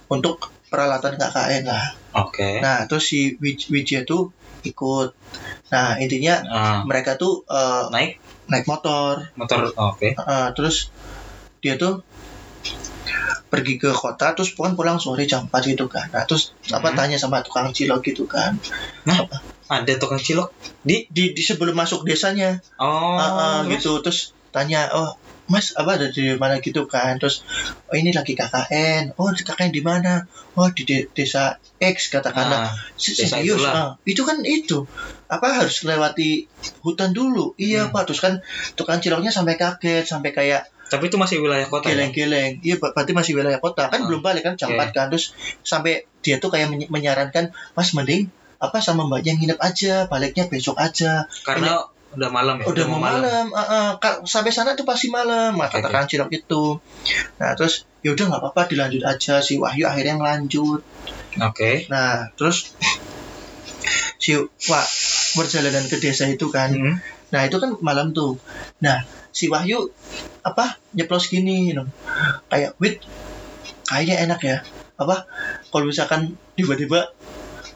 [0.09, 1.85] untuk peralatan KKN lah.
[2.15, 2.59] oke.
[2.59, 5.13] Nah, terus si Wij- Wijaya tuh ikut.
[5.69, 8.17] Nah, intinya Ah, mereka tuh eh, naik
[8.49, 9.21] naik motor.
[9.37, 10.09] motor oke.
[10.09, 10.89] Eh, terus
[11.61, 12.01] dia tuh
[13.51, 16.09] pergi ke kota terus pulang pulang sore jam 4 gitu kan.
[16.09, 16.97] Nah, terus apa Hmm.
[16.97, 18.57] tanya sama tukang cilok gitu kan.
[19.69, 20.51] Ada tukang cilok
[20.83, 22.59] di Di, di sebelum masuk desanya.
[22.81, 23.79] oh ah, terus?
[23.79, 24.19] gitu terus
[24.51, 25.09] tanya oh
[25.43, 27.43] Mas apa ada di mana gitu kan terus
[27.83, 30.23] oh ini lagi KKN oh KKN di mana
[30.55, 33.73] oh di de- desa X katakanlah Ah, serius itulah.
[33.75, 33.91] ah.
[34.07, 34.87] itu kan itu
[35.27, 36.47] apa harus lewati
[36.79, 37.91] hutan dulu iya Hmm.
[37.91, 38.39] pak terus kan
[38.75, 41.97] tukang ciloknya sampai kaget sampai kayak tapi itu masih wilayah kota ya?
[41.97, 43.89] geleng-geleng iya ber- berarti masih wilayah kota.
[43.89, 44.05] Kan Ah.
[44.05, 44.77] belum balik kan jam Oke.
[44.77, 45.05] 4 kan.
[45.09, 50.45] Terus sampai dia tuh kayak meny- menyarankan mas mending apa sama mbaknya nginep aja baliknya
[50.45, 51.25] besok aja.
[51.41, 51.81] Karena
[52.13, 53.89] udah malam ya udah mau malam, ah, ah.
[53.97, 55.57] Ka- sampai sana tuh pasti malam.
[55.57, 56.77] Oke, katakan cilok itu.
[57.35, 59.41] Nah terus ya udah nggak apa-apa dilanjut aja.
[59.41, 60.85] Si Wahyu akhirnya ngelanjut.
[61.41, 61.89] Oke.
[61.89, 62.77] Nah terus
[64.15, 64.37] si
[64.69, 64.85] Wah
[65.33, 66.95] perjalanan ke desa itu kan Hmm.
[67.33, 68.37] Nah itu kan malam tuh.
[68.85, 69.01] Nah
[69.33, 69.89] si Wahyu
[70.45, 71.87] apa nyeplos gini, you know.
[72.47, 73.01] kayak wit
[73.89, 74.57] kayaknya enak ya.
[74.95, 75.25] Apa
[75.73, 77.09] kalau misalkan tiba-tiba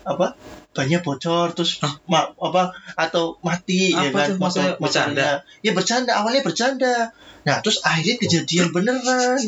[0.06, 0.38] apa
[0.78, 1.98] banyak bocor terus Hah?
[2.06, 5.30] ma- apa atau mati ya Apa kan tuh maksudnya motornya.
[5.66, 7.10] ya bercanda awalnya bercanda
[7.42, 9.40] nah terus akhirnya kejadian beneran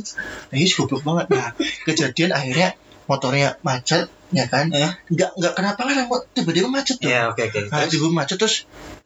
[0.50, 1.54] nah ini goblok banget nah
[1.86, 2.74] kejadian akhirnya
[3.06, 4.90] motornya macet ya kan Eh?
[5.14, 8.56] nggak nggak kenapa kan tiba-tiba macet tuh ya oke oke Nah, Terus, tiba macet terus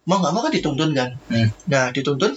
[0.10, 1.10] mau nggak mau kan dituntun kan.
[1.32, 1.48] Hmm.
[1.72, 2.34] Nah, dituntun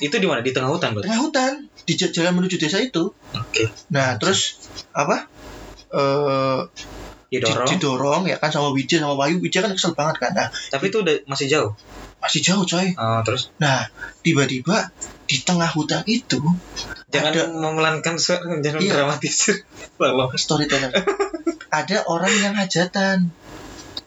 [0.00, 1.52] itu di mana di tengah hutan berarti tengah hutan
[1.84, 3.12] di jalan menuju desa itu.
[3.12, 5.28] oke Nah, terus apa?
[5.92, 6.60] Eh
[7.26, 9.42] di- didorong didorong ya kan sama Wijaya sama Wayu.
[9.42, 10.30] Wijaya kan kesel banget kan.
[10.32, 11.72] Nah, tapi itu udah masih jauh
[12.22, 12.88] masih jauh coy.
[12.96, 13.84] Oh, terus Nah,
[14.24, 14.88] tiba-tiba
[15.26, 16.38] di tengah hutan itu
[17.10, 18.92] jangan Ada- memelankan suara jangan Iya.
[18.94, 19.56] dramatisir
[20.38, 20.90] storyteller
[21.82, 23.34] ada orang yang hajatan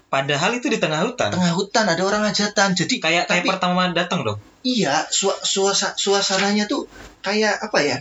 [0.10, 1.30] padahal itu di tengah hutan.
[1.32, 5.96] Tengah hutan ada orang hajatan jadi kayak kayak tapi pertama datang dong iya sua, suasa,
[5.96, 6.88] suasananya tuh
[7.24, 7.98] kayak apa ya?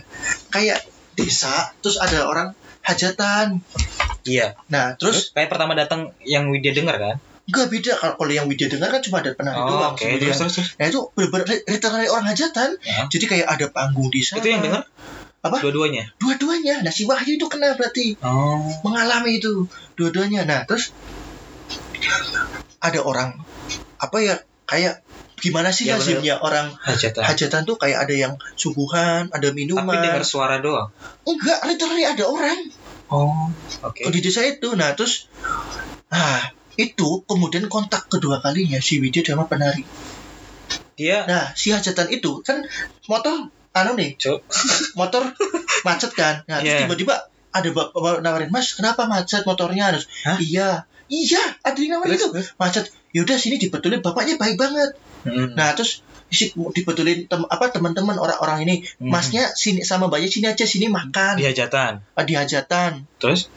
[0.51, 0.83] Kayak
[1.15, 3.63] desa terus ada orang hajatan.
[4.23, 4.55] Iya.
[4.71, 5.31] Nah terus?
[5.31, 7.15] Terus kayak pertama datang yang Widya dengar kan?
[7.49, 7.91] Enggak beda.
[7.97, 10.69] Kalau kalau yang Widya dengar kan cuma ada penari oh doang terus terus terus.
[10.79, 12.69] Nah itu benar-benar literally orang hajatan.
[12.83, 13.07] Ya.
[13.07, 14.43] Jadi kayak ada panggung di sana.
[14.43, 14.83] itu yang dengar?
[15.39, 15.55] Apa?
[15.63, 16.11] dua-duanya?
[16.19, 16.83] Dua-duanya.
[16.83, 18.19] Nah si Wahyu itu kena berarti.
[18.19, 18.59] Oh.
[18.83, 20.43] Mengalami itu dua-duanya.
[20.43, 20.91] Nah terus
[22.79, 23.35] ada orang
[23.99, 24.35] apa ya
[24.65, 25.03] kayak
[25.39, 29.87] gimana sih Ya, lazimnya orang hajatan hajatan tuh kayak ada yang suguhan, ada minuman.
[29.87, 30.91] tapi dengar suara doang
[31.23, 32.59] Enggak, literally ada orang
[33.11, 33.51] oh
[33.83, 34.75] oke di desa itu.
[34.75, 35.31] Nah terus,
[36.11, 36.39] nah
[36.75, 39.87] itu kemudian kontak kedua kalinya si Widya sama penari.
[40.99, 42.59] dia Nah, si hajatan itu kan
[43.07, 44.43] motor anu nih, Cuk.
[44.99, 45.31] motor
[45.87, 46.43] macet kan.
[46.45, 46.79] Nah, terus Iya.
[46.85, 47.15] tiba-tiba
[47.49, 50.37] ada bapak nawarin, "Mas, kenapa macet motornya?" Hah?
[50.37, 52.27] "Iya." Iya, ada yang Terus, itu.
[52.55, 52.85] Macet.
[53.11, 54.93] Yaudah sini dibetulin bapaknya baik banget.
[55.25, 55.57] Hmm.
[55.57, 56.05] Nah, terus
[56.77, 59.09] dibetulin tem, apa teman-teman orang-orang ini, Hmm.
[59.09, 63.09] masnya sini sama mbaknya sini aja sini makan di hajatan Ah, di hajatan.
[63.17, 63.49] terus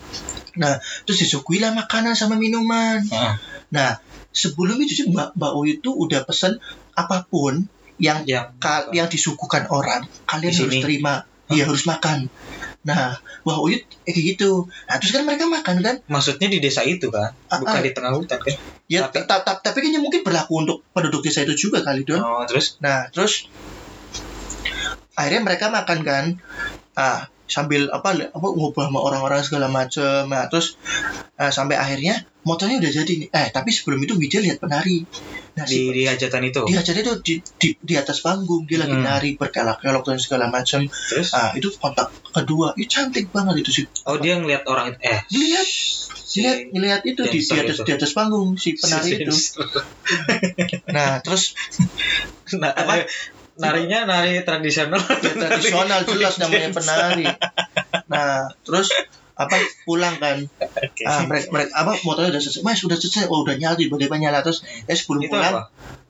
[1.04, 3.00] Terus disuguhilah makanan sama minuman.
[3.00, 3.34] Heeh.
[3.72, 3.96] Nah,
[4.28, 6.60] sebelum itu sih Mbak Mbak U itu udah pesen
[6.92, 7.56] apa pun
[7.96, 12.30] yang yang ka- yang disuguhkan orang kalian Di harus terima iya harus makan.
[12.86, 14.66] Nah wah Uyut eh, kayak gitu.
[14.68, 15.96] Nah terus kan mereka makan kan?
[16.06, 17.82] Maksudnya di desa itu kan bukan ah.
[17.82, 18.54] di tengah hutan kan?
[18.90, 22.20] Ya Tapi- ta- ta- tapi kayaknya mungkin berlaku untuk penduduk desa itu juga kali don.
[22.22, 22.78] Oh terus?
[22.78, 23.48] Nah terus
[25.16, 26.24] akhirnya mereka makan kan?
[26.94, 30.28] Ah sambil apa apa ngobrol sama orang-orang segala macem.
[30.30, 30.76] Nah terus
[31.36, 33.28] ah, sampai akhirnya motornya udah jadi nih.
[33.30, 35.04] Eh tapi sebelum itu Widya lihat penari.
[35.52, 36.60] Nah di si di hajatan itu?
[36.64, 38.64] Dia jadi itu di, di, di atas panggung.
[38.66, 39.04] Dia lagi Hmm.
[39.04, 41.30] nari berkelak-kelok dan segala macam terus?
[41.36, 42.72] Ah itu kontak kedua.
[42.78, 45.68] Itu cantik banget itu sih oh dia ngeliat orang itu eh Dilihat.
[46.32, 47.84] si lihat ngelihat itu di, di atas itu.
[47.84, 49.34] di atas panggung si penari si- itu.
[50.96, 51.52] nah terus
[52.56, 53.04] nah, Apa?
[53.60, 55.00] Narinya nari tradisional.
[55.00, 57.24] Ya, tradisional jelas namanya penari.
[58.08, 58.88] Nah terus
[59.32, 59.56] apa
[59.88, 60.44] pulang kan.
[60.60, 61.02] Oke.
[61.08, 62.62] ah, mereka, mereka apa motornya udah selesai.
[62.62, 63.28] Mas udah selesai.
[63.32, 64.44] Oh udah nyala tiba-tiba nyala.
[64.44, 65.62] Terus eh sebelum itu pulang apa?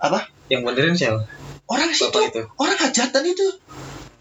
[0.02, 0.18] apa?
[0.50, 1.20] Yang benerin siapa?
[1.70, 2.42] Orang situ bapak itu.
[2.58, 3.46] orang hajatan itu.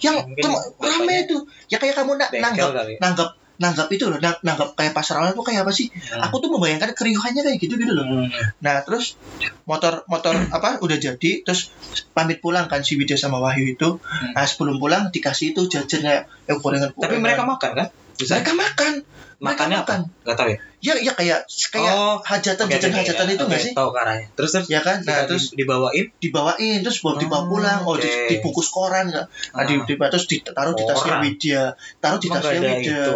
[0.01, 1.37] Yang tem- bapaknya rame itu.
[1.67, 5.33] Ya kayak kamu na- bengkel nanggap nanggap nanggap itu loh nang- nanggap kayak pasar online
[5.33, 6.23] tuh kayak apa sih Hmm.
[6.23, 8.29] aku tuh membayangkan keriuhannya kayak gitu gitu loh Hmm.
[8.59, 9.19] nah terus
[9.65, 11.73] motor motor apa udah jadi terus
[12.11, 13.97] pamit pulang kan si Widya sama Wahyu itu
[14.31, 17.87] nah sebelum pulang dikasih itu jajan kayak eh gorengan tapi mereka makan kan?
[18.17, 18.93] Mereka makan.
[19.41, 19.85] Mereka makannya apa?
[19.87, 19.99] makan.
[20.21, 20.57] Nggak tahu ya?
[20.81, 23.33] Ya ya kayak kayak Oh, hajatan Oke, jajan oke, hajatan oke.
[23.33, 23.73] itu nggak Oke, sih?
[23.73, 24.27] tahu ke arahnya.
[24.33, 24.67] Terus terus?
[24.67, 24.97] Ya kan?
[25.01, 26.05] Nah terus di- dibawain?
[26.17, 27.79] dibawain terus bawa dibawa Oh, pulang.
[27.83, 28.09] Oh oke.
[28.27, 29.25] dibungkus koran nggak?
[29.25, 29.85] Nah, di, Ah.
[29.85, 31.15] di, terus ditaruh di tasnya.
[31.21, 31.63] Widya
[31.97, 33.15] taruh di tasnya Widya itu?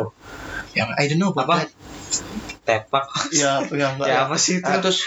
[0.74, 1.56] Yang I don't know Apa?
[2.66, 3.06] tepak.
[3.34, 4.66] Ya yang enggak ya apa sih itu?
[4.66, 5.06] Nah, terus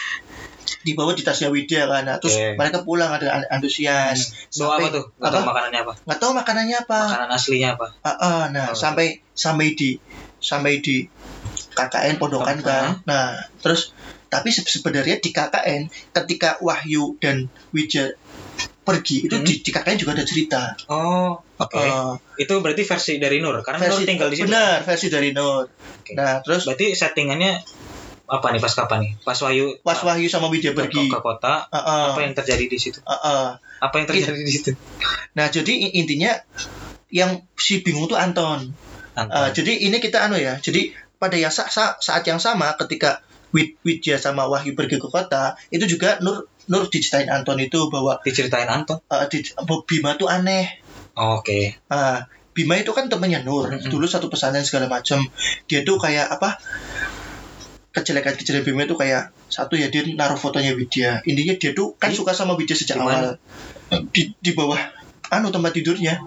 [0.79, 2.55] dibawa di tasnya Widya kan nah, terus Oke.
[2.55, 5.49] mereka pulang ada an- antusias bawa apa Sampai- tuh nggak tahu apa?
[5.51, 8.77] makanannya apa nggak tahu makanannya apa makanan aslinya apa Ah, ah, nah Oh.
[8.77, 9.99] sampai sampai di
[10.37, 11.03] sampai di
[11.71, 13.95] KKN pondokan kan nah terus
[14.27, 18.13] tapi se- sebenarnya di KKN ketika Wahyu dan Widya
[18.81, 19.45] pergi itu Hmm.
[19.45, 21.77] di, di KKN juga ada cerita Oh, oke.
[21.77, 24.47] Eh, Itu berarti versi dari Nur karena Nur tinggal di situ.
[24.47, 26.13] benar versi dari Nur Oke.
[26.15, 27.53] nah terus Berarti settingannya
[28.29, 29.13] apa nih pas kapan nih?
[29.21, 32.79] Pas Wahyu pas Wahyu sama Widya pergi ke kota, Eh, eh, apa yang terjadi di
[32.79, 33.01] situ?
[33.01, 33.49] eh, eh.
[33.81, 34.71] Apa yang terjadi di situ?
[35.33, 36.35] nah jadi intinya
[37.09, 38.75] yang si bingung tuh Anton
[39.15, 39.33] Anton.
[39.35, 40.59] Eh, jadi ini kita anu ya.
[40.59, 45.09] Jadi pada yang sa- sa- saat yang sama ketika Wid Widya sama Wahyu pergi ke
[45.09, 49.01] kota, itu juga Nur Nur diceritain Anton itu bahwa Diceritain Anton.
[49.09, 49.49] eh, di-
[49.89, 50.69] Bima tuh aneh.
[51.17, 51.81] Oh, Oke.
[51.89, 53.73] Ah, Bima itu kan temannya Nur.
[53.73, 53.89] Mm-mm.
[53.89, 55.19] Dulu satu pesantren segala macam.
[55.65, 56.61] Dia tuh kayak apa?
[57.99, 61.25] Kejelekan-kejelekan Bima itu kayak satu ya dia naruh fotonya Widya.
[61.27, 63.35] Intinya dia tuh kan suka sama Widya sejak di mana?
[63.35, 64.07] awal.
[64.13, 64.79] Di, di bawah
[65.33, 66.21] anu tempat tidurnya.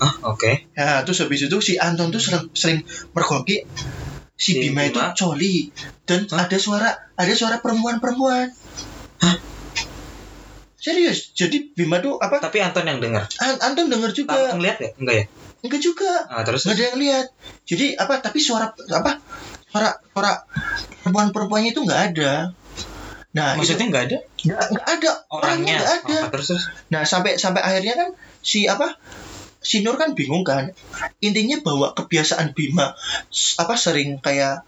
[0.00, 0.50] Ah, oke.
[0.76, 2.78] Ya, terus habis itu si Anton tuh sering sering
[3.16, 3.64] mergoki
[4.36, 5.12] si, Si Bima, itu Bima?
[5.16, 5.72] coli
[6.04, 6.44] dan Hah?
[6.46, 8.48] ada suara ada suara perempuan-perempuan.
[10.76, 11.34] Serius.
[11.34, 12.38] Jadi Bima tuh apa?
[12.38, 13.26] Tapi Anton yang dengar.
[13.42, 14.54] An- Anton denger Tapi juga.
[14.54, 14.90] ngeliat ya?
[15.00, 15.24] Enggak ya?
[15.66, 16.12] Enggak juga.
[16.30, 17.26] Ah, terus Enggak ada yang lihat.
[17.66, 18.14] Jadi apa?
[18.22, 19.12] Tapi suara apa?
[19.76, 20.32] Suara suara
[21.04, 22.32] perempuan-perempuannya itu enggak ada.
[23.36, 25.76] Nah, maksudnya enggak ada nggak nggak ada orangnya.
[25.76, 26.16] enggak ada.
[26.24, 26.64] Oh, terus terus.
[26.88, 28.08] Nah, sampai sampai akhirnya kan
[28.40, 28.96] si apa?
[29.60, 30.72] Si Nur kan bingung kan.
[31.20, 32.96] Intinya bahwa kebiasaan Bima
[33.60, 34.64] apa sering kayak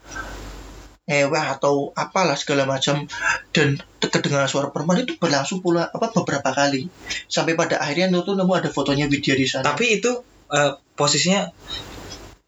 [1.09, 3.09] eweh atau apalah segala macam
[3.49, 6.85] dan kedengaran suara perempuan itu berlangsung pula apa beberapa kali
[7.25, 9.65] sampai pada akhirnya Nur tuh nemu ada fotonya Widya di sana.
[9.65, 10.21] Tapi itu
[10.53, 11.49] eh, posisinya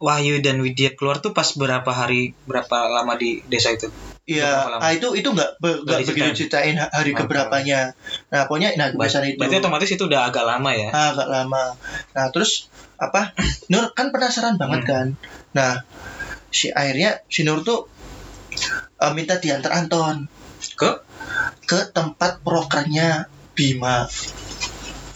[0.02, 3.86] Wahyu dan Widya keluar tuh pas berapa hari berapa lama di desa itu?
[4.26, 7.26] Iya, ah, itu itu nggak be- begitu ceritain ha- hari Oh.
[7.26, 7.94] keberapanya.
[8.30, 10.90] Nah, pokoknya nah kebiasaan itu Berarti otomatis itu udah agak lama ya.
[10.90, 11.64] ah, agak lama.
[12.14, 13.34] Nah, terus apa?
[13.70, 14.90] Nur kan penasaran banget Hmm.
[14.90, 15.08] kan.
[15.54, 15.74] Nah,
[16.50, 17.90] si akhirnya si Nur tuh
[18.98, 20.26] eh, minta diantar Anton
[20.78, 21.02] Ke?
[21.66, 24.06] ke tempat prokernya Bima.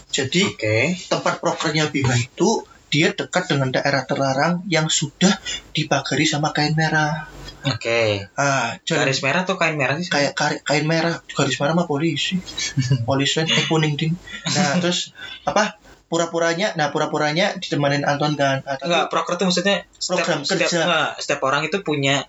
[0.08, 0.78] Jadi Oke.
[1.06, 2.62] tempat prokernya Bima itu
[2.96, 5.36] dia dekat dengan daerah terlarang yang sudah
[5.70, 7.28] dipagari sama kain merah.
[7.62, 8.24] Oke.
[8.32, 10.08] Ah, jalan Garis merah atau kain merah sih?
[10.08, 12.38] kayak kari- kain merah garis merah mah polisi
[13.08, 14.14] polisi eh kuning ding
[14.48, 15.10] nah terus
[15.42, 15.74] apa
[16.06, 20.78] pura-puranya nah pura-puranya ditemanin Anton kan Ah, Enggak, proker tuh maksudnya setiap, Program setiap, kerja.
[20.80, 22.22] enggak, setiap orang itu punya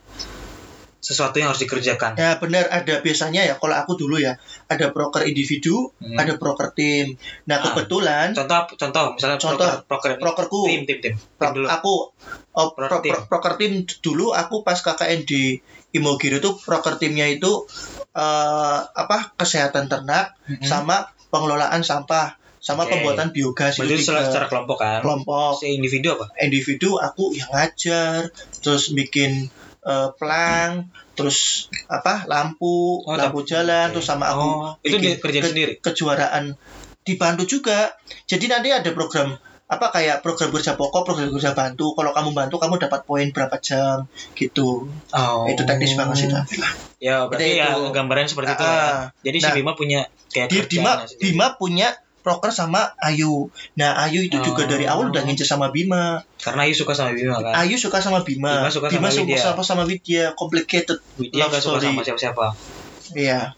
[0.99, 2.13] sesuatu yang harus dikerjakan.
[2.13, 4.33] ya benar ada biasanya ya kalau aku dulu ya
[4.65, 6.15] ada broker individu Hmm.
[6.15, 7.63] ada broker tim nah Ah.
[7.63, 11.13] kebetulan Contoh contoh misalnya Contoh, proker brokerku tim tim tim.
[11.13, 11.67] Tim pro- dulu.
[11.67, 11.93] aku
[12.51, 13.13] oh, pro, Broker tim.
[13.13, 17.63] pro- broker tim dulu aku pas KKN di Imogiri itu broker timnya itu
[18.12, 20.62] eh, apa kesehatan ternak Mhm.
[20.62, 22.97] sama pengelolaan sampah sama Oke.
[22.97, 24.99] pembuatan biogas Berarti itu secara, secara kelompok kan.
[24.99, 26.25] kelompok Si individu apa?
[26.38, 29.47] individu aku yang ngajar terus bikin
[29.88, 33.93] eh, pelang terus apa lampu Oh, lampu jalan oke.
[33.95, 35.73] terus sama aku Oh, itu bikin kerjaan ke- sendiri.
[35.80, 36.43] kejuaraan
[37.02, 39.32] dibantu juga jadi nanti ada program
[39.65, 43.56] apa kayak program kerja pokok program kerja bantu kalau kamu bantu kamu dapat poin berapa
[43.58, 45.43] jam gitu Oh.
[45.45, 47.93] itu teknis banget sih tapi lah Ya, berarti Itu- ya itu.
[47.93, 49.21] gambaran seperti itu Ah, ya.
[49.23, 50.91] Jadi si nah, Bima punya kayak Di- Bima.
[51.15, 51.93] Bima punya
[52.27, 53.47] proker sama Ayu
[53.79, 54.69] nah Ayu itu juga Oh.
[54.69, 57.55] dari awal udah ngincer sama Bima Karena Ayu suka sama Bima kan.
[57.63, 59.39] Ayu suka sama Bima Bima suka sama suka Widya.
[59.39, 62.45] sama, sama Widya complicated Widya gak suka sama siapa-siapa
[63.15, 63.55] iya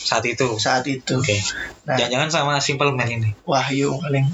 [0.00, 0.56] saat itu.
[0.56, 1.36] saat itu Oke.
[1.84, 1.98] Nah.
[2.00, 3.36] Jangan-jangan sama Simple Man ini.
[3.44, 4.24] Wahyu paling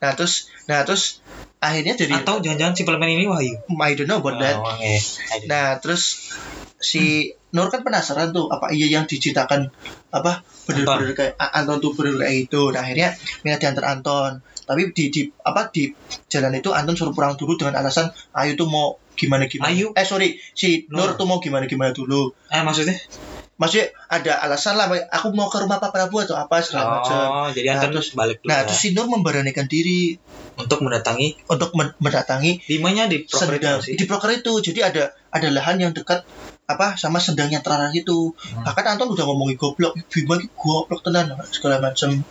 [0.00, 1.20] nah terus nah terus
[1.60, 3.60] akhirnya jadi Atau jangan-jangan Simple Man ini Wahyu.
[3.68, 4.80] I don't know about that Oh, oke.
[4.80, 5.44] Aduh.
[5.44, 6.32] Nah, terus
[6.80, 9.70] si Nur kan penasaran tuh apa iya yang diceritakan
[10.08, 12.70] apa bener-bener kayak Anton tuh bener kayak itu.
[12.70, 13.10] Nah, akhirnya
[13.42, 14.38] minta diantar Anton.
[14.62, 15.90] Tapi di, di apa di
[16.26, 19.68] jalan itu Anton suruh pulang dulu dengan alasan Ayu tuh mau gimana gimana.
[19.68, 19.90] Ayu?
[19.92, 21.18] Eh sorry, si Nur Nur.
[21.18, 22.30] tuh mau gimana gimana dulu.
[22.46, 22.94] Eh maksudnya?
[23.58, 27.12] Maksudnya ada alasan lah, aku mau ke rumah Pak Prabu atau apa segala macam.
[27.12, 28.64] Oh, jadi Nah, Anton terus- balik dulu Nah, ya.
[28.64, 30.16] terus si Nur memberanikan diri
[30.56, 33.94] untuk mendatangi untuk men- mendatangi Bimanya di proker itu sih.
[33.96, 34.52] di proker itu.
[34.62, 36.24] Jadi ada ada lahan yang dekat
[36.70, 38.32] apa sama sendangnya terlarang itu.
[38.34, 38.62] Hmm.
[38.62, 42.22] Bahkan Anton udah ngomongin goblok, Bima ini goblok tenan segala macam.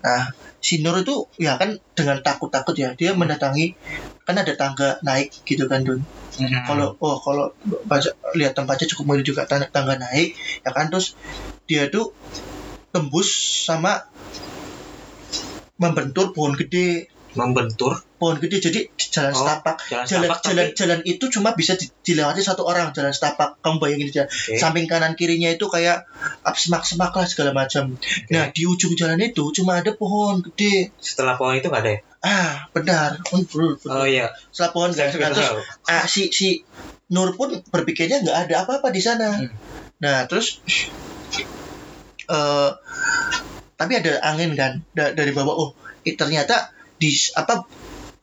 [0.00, 0.22] Nah,
[0.62, 3.74] si Nur itu ya kan dengan takut-takut ya dia mendatangi
[4.22, 6.00] kan ada tangga naik gitu kan Dun.
[6.38, 6.64] Mm-mm.
[6.64, 7.52] Kalau oh kalau
[7.84, 11.18] baca lihat tempatnya cukup mudah juga tangga, tangga naik ya kan terus
[11.66, 12.14] dia tuh
[12.94, 13.28] tembus
[13.66, 14.06] sama
[15.76, 20.64] membentur pohon gede membentur pohon gede jadi di jalan Oh, setapak jalan jalan setapak jalan
[20.64, 24.56] tapi jalan itu cuma bisa di- dilewati satu orang jalan setapak kamu bayangin jalan Oke.
[24.56, 26.02] samping kanan kirinya itu kayak
[26.42, 27.92] up semak semak lah segala macam
[28.32, 32.00] nah di ujung jalan itu cuma ada pohon gede setelah pohon itu nggak ada ya?
[32.22, 33.90] ah benar oh, betul, betul.
[33.92, 34.32] Oh iya.
[34.54, 35.58] setelah pohon terus tahu.
[35.92, 36.64] ah, si si
[37.12, 39.52] Nur pun berpikirnya nggak ada apa-apa di sana Hmm.
[40.02, 40.58] Nah, terus
[42.26, 42.70] eh
[43.78, 45.54] tapi ada angin kan da- dari bawah.
[45.58, 45.70] Oh,
[46.02, 47.66] ternyata di apa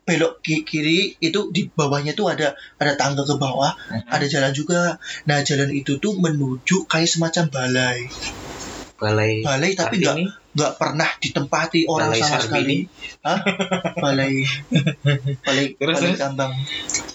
[0.09, 4.09] belok ki- kiri itu di bawahnya tuh ada ada tangga ke bawah, Mhm.
[4.09, 4.97] ada jalan juga.
[5.23, 8.09] Nah, jalan itu tuh menuju kayak semacam balai.
[8.95, 10.15] balai Balai tapi nggak
[10.51, 12.43] nggak pernah ditempati orang Balai sama Sarbini.
[12.43, 12.77] sekali.
[13.21, 13.39] Hah?
[13.95, 14.33] Balai
[15.45, 16.19] balai Terus, balai terus?
[16.19, 16.51] tambang.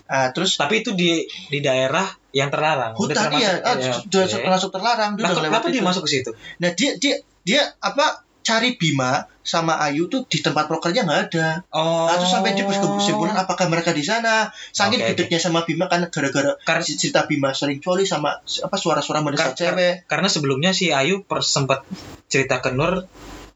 [0.07, 4.71] Ah, terus tapi itu di di daerah yang terlarang hutan ya, termasuk- ah, ya, termasuk
[4.71, 8.77] terlarang dia Nah, udah kenapa dia masuk ke situ Nah dia dia dia apa cari
[8.77, 11.49] Bima sama Ayu tuh di tempat prokernya nggak ada.
[11.71, 14.49] oh Nah, terus sampai dia kesimpulan apakah mereka di sana?
[14.71, 15.11] Saking Oke, oke.
[15.17, 19.75] gedeknya sama Bima kan gara-gara Karena- cerita Bima sering coli sama apa suara-suara mendesak Kar-
[19.75, 19.95] cewek.
[20.07, 21.89] karena sebelumnya si Ayu sempat
[22.25, 23.09] cerita ke Nur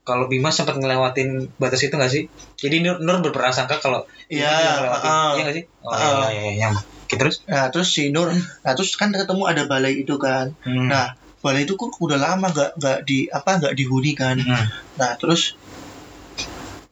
[0.03, 2.25] kalau Bima sempat ngelewatin batas itu nggak sih?
[2.57, 5.09] Jadi Nur, Nur berprasangka kalau Iya, Bima juga ngelewatin.
[5.09, 5.33] ah.
[5.33, 5.65] Iya nggak sih?
[5.79, 6.53] Oh iya iya iya.
[6.65, 6.69] iya.
[7.05, 7.37] Oke, terus?
[7.45, 8.29] Nah terus si Nur,
[8.61, 10.53] nah terus kan ketemu ada balai itu kan.
[10.61, 10.89] Hmm.
[10.89, 14.37] Nah balai itu kok udah lama nggak nggak di apa nggak dihuni kan.
[14.39, 14.65] Hmm.
[14.99, 15.55] Nah terus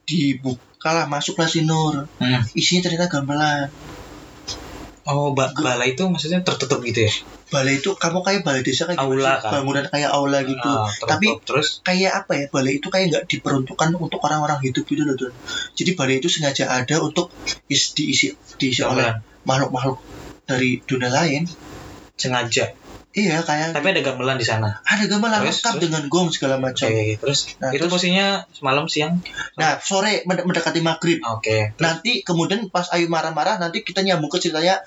[0.07, 2.07] dibukalah masuklah si Nur.
[2.19, 2.41] Hmm.
[2.55, 3.67] Isinya ternyata gamelan.
[5.07, 7.13] Oh, ba balai itu maksudnya tertutup gitu ya?
[7.47, 9.55] balai itu kamu kayak balai desa kayak Aula, kan?
[9.55, 11.07] bangunan kayak aula gitu Ah, tertutup.
[11.15, 15.15] Tapi- terus kayak apa ya balai itu kayak nggak diperuntukkan untuk orang-orang hidup gitu loh
[15.15, 15.31] Don.
[15.71, 17.31] jadi balai itu sengaja ada untuk
[17.71, 19.15] is, diisi diisi oleh
[19.47, 20.03] makhluk-makhluk
[20.43, 21.47] dari dunia lain
[22.19, 22.67] sengaja.
[23.11, 24.79] Iya kayak Tapi ada gamelan di sana.
[24.79, 25.83] ada gamelan Terus, lengkap terus?
[25.83, 28.27] dengan gong segala macam oke, terus Nah, itu terus- posisinya
[28.59, 29.19] malam siang.
[29.55, 31.73] nah sore mende- mendekati maghrib Oke.
[31.77, 34.83] nanti kemudian pas Ayu marah-marah nanti kita nyambung ke ceritanya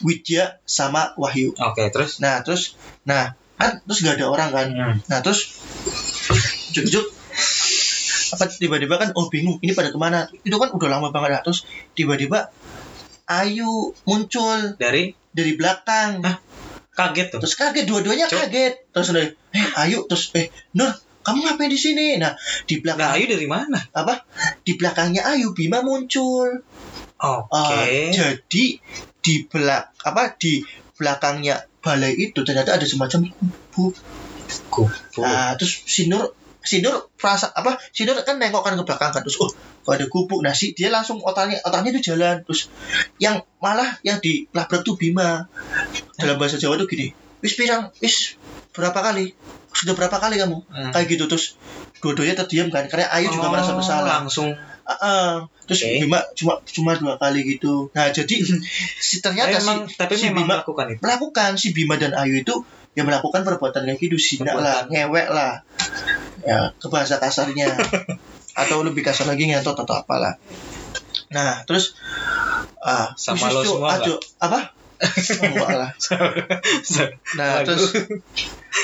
[0.00, 4.94] Widya sama Wahyu Oke, terus nah terus nah kan terus gak ada orang kan Hmm.
[5.06, 5.46] Nah terus
[6.70, 7.06] juk-juk
[8.30, 11.40] apa tiba-tiba kan oh bingung ini pada ke mana itu kan udah lama banget lah
[11.40, 11.62] terus
[11.92, 12.50] tiba-tiba
[13.24, 13.70] Ayu
[14.02, 16.36] muncul dari dari belakang Hah?
[16.94, 17.38] Kaget tuh.
[17.42, 20.90] terus kaget dua-duanya kaget terus udah eh Ayu terus eh Nur
[21.26, 23.80] kamu ngapain di sini nah di Nah, belakang Ayu dari mana?
[23.92, 24.22] apa
[24.62, 26.62] di belakangnya Ayu Bima muncul
[27.14, 27.56] Oke.
[27.56, 28.64] Ah, jadi
[29.24, 30.60] di belak apa di
[30.98, 33.32] belakangnya balai itu ternyata ada semacam
[33.72, 33.94] kubu.
[35.24, 39.12] Nah, terus si Nur si Nur perasa apa si Nur kan nengok kan ke belakang
[39.12, 39.52] kan terus oh
[39.84, 42.72] kok ada gubuk nah si dia langsung otaknya otaknya itu jalan terus
[43.18, 45.44] yang malah yang dilabrak tuh Bima
[46.16, 48.40] dalam bahasa Jawa tuh gini wis pirang wis
[48.72, 49.36] berapa kali
[49.70, 50.90] sudah berapa kali kamu Hmm.
[50.90, 51.60] kayak gitu terus
[52.00, 54.52] dua-duanya terdiam kan karena Ayu juga Oh, merasa bersalah Langsung.
[54.84, 55.48] Ah.
[55.64, 55.96] terus Oke.
[55.98, 58.36] Bima cuma cuma dua kali gitu nah jadi
[59.00, 61.00] si Tapi ternyata memang, si, tapi si memang Bima melakukan itu.
[61.00, 62.54] melakukan si Bima dan Ayu itu
[62.94, 65.62] ya melakukan perbuatan kayak gitu sinak lah ngewek lah.
[66.42, 67.74] Ya ke bahasa kasarnya.
[68.62, 70.38] Atau lebih kasar lagi ngentot atau apalah.
[71.34, 71.98] Nah terus
[72.78, 74.60] ah Sama wis, lo semua aduh, apa?
[75.42, 75.90] Enggak lah.
[77.34, 77.66] Nah Waduh.
[77.66, 77.84] terus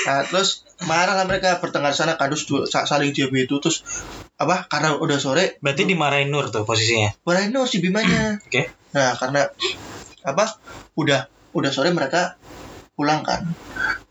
[0.07, 0.49] nah terus
[0.87, 2.19] marah lah mereka bertengkar sana
[2.67, 3.83] sa- saling diam itu terus
[4.35, 7.15] apa karena udah sore Berarti dimarahin Nur tuh posisinya.
[7.23, 8.35] marahin Nur si Bimanya.
[8.47, 8.75] Oke.
[8.91, 9.47] nah karena
[10.27, 10.51] apa
[10.99, 12.40] udah udah sore mereka
[13.01, 13.41] pulang kan.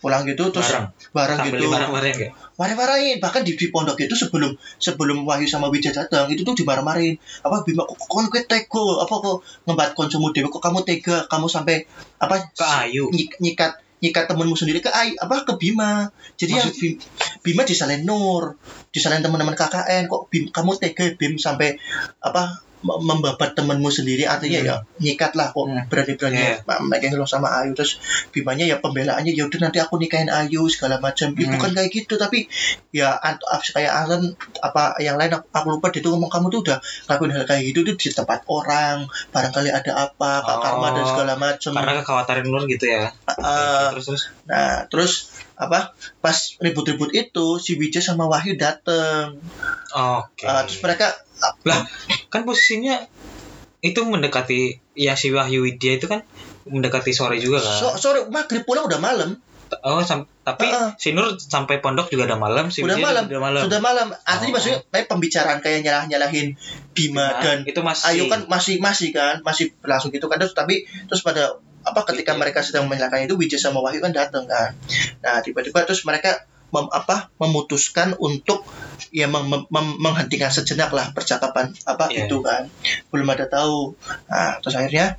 [0.02, 0.90] Pulang gitu terus Bareng.
[1.14, 1.70] bareng gitu.
[2.18, 2.32] kayak.
[2.58, 3.16] marah-marahin.
[3.22, 4.50] Bahkan di, di pondok itu sebelum
[4.82, 7.14] sebelum Wahyu sama Widya datang itu tuh dimarah-marahin.
[7.46, 10.50] Apa Bima kok kok gue tego apa kok ngembat konsumu dewe?
[10.50, 11.30] Kok kamu tega?
[11.30, 11.86] Kamu sampai
[12.18, 13.06] apa Ke Ayu.
[13.14, 16.10] nyik- nyikat nyikat temenmu sendiri ke Ay apa ke Bima.
[16.34, 16.98] Jadi yang Bim-
[17.40, 18.58] Bima disalahin Nur
[18.90, 21.78] disalahin teman-teman KKN kok Bim kamu tega Bim sampai
[22.18, 24.68] apa membabat temenmu sendiri artinya Hmm.
[24.68, 25.84] ya nyikat lah kok Hmm.
[25.86, 26.80] berani-berani Iya.
[26.80, 30.96] megang lo sama Ayu terus Bimanya ya pembelaannya ya udah nanti aku nikahin Ayu segala
[30.96, 31.60] macam Hmm.
[31.60, 32.48] kan kayak gitu tapi
[32.90, 33.20] ya
[33.70, 37.32] kayak Alan apa yang lain aku, aku lupa dia tuh ngomong kamu tuh udah ngelakuin
[37.32, 40.62] hal kayak gitu tuh di tempat orang barangkali ada apa kak Oh.
[40.62, 43.12] karma dan segala macam Karena kekhawatiran Nur gitu ya.
[43.28, 44.22] Ah, terus terus.
[44.48, 45.12] Nah, terus
[45.54, 45.92] apa?
[46.18, 49.36] Pas ribut-ribut itu si Wijaya sama Wahyu dateng.
[49.90, 50.44] Oke.
[50.44, 51.12] Ah, terus mereka
[52.28, 53.00] kan posisinya
[53.80, 54.60] itu mendekati
[54.92, 56.20] ya si Wahyu Widya itu kan
[56.62, 57.72] mendekati sore juga kan.
[57.74, 59.40] so- sore maghrib pulang udah malam,
[59.80, 60.88] oh sam- tapi Ah, ah.
[60.94, 63.62] si Nur sampai pondok juga udah malam, si Udah malam, Udah malam.
[63.64, 64.06] sudah malam.
[64.20, 64.54] Artinya Oh.
[64.54, 69.40] maksudnya kayak pembicaraan kayak nyalah-nyalahin Bima Nah, dan itu masih Ayu kan masih masih kan
[69.40, 72.38] masih berlangsung gitu kan terus tapi terus pada apa ketika Iya.
[72.38, 74.76] mereka sedang menyalakan itu Wijaya sama Wahyu kan datang kan.
[75.18, 78.60] Nah, tiba-tiba terus mereka mem- apa memutuskan untuk
[79.08, 82.28] ya mem- mem- menghentikan sejenak lah percakapan apa Iya.
[82.28, 82.68] itu kan.
[83.08, 83.96] Belum ada tahu.
[84.28, 85.16] Nah terus akhirnya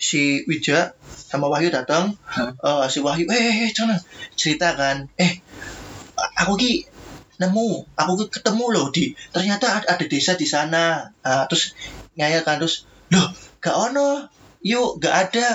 [0.00, 0.92] si Wija
[1.30, 2.16] sama Wahyu datang.
[2.34, 2.52] Hmm.
[2.56, 3.98] Eh, si Wahyu eh eh, eh jangan
[4.34, 5.06] cerita kan.
[5.20, 5.32] Eh
[6.40, 6.72] aku ki
[7.40, 11.08] nemu aku ki ketemu loh di ternyata ada, ada desa di sana.
[11.24, 11.72] Ah, terus
[12.16, 13.28] ngaya kan terus loh
[13.60, 14.26] gak ono.
[14.60, 15.46] Yuk gak ada.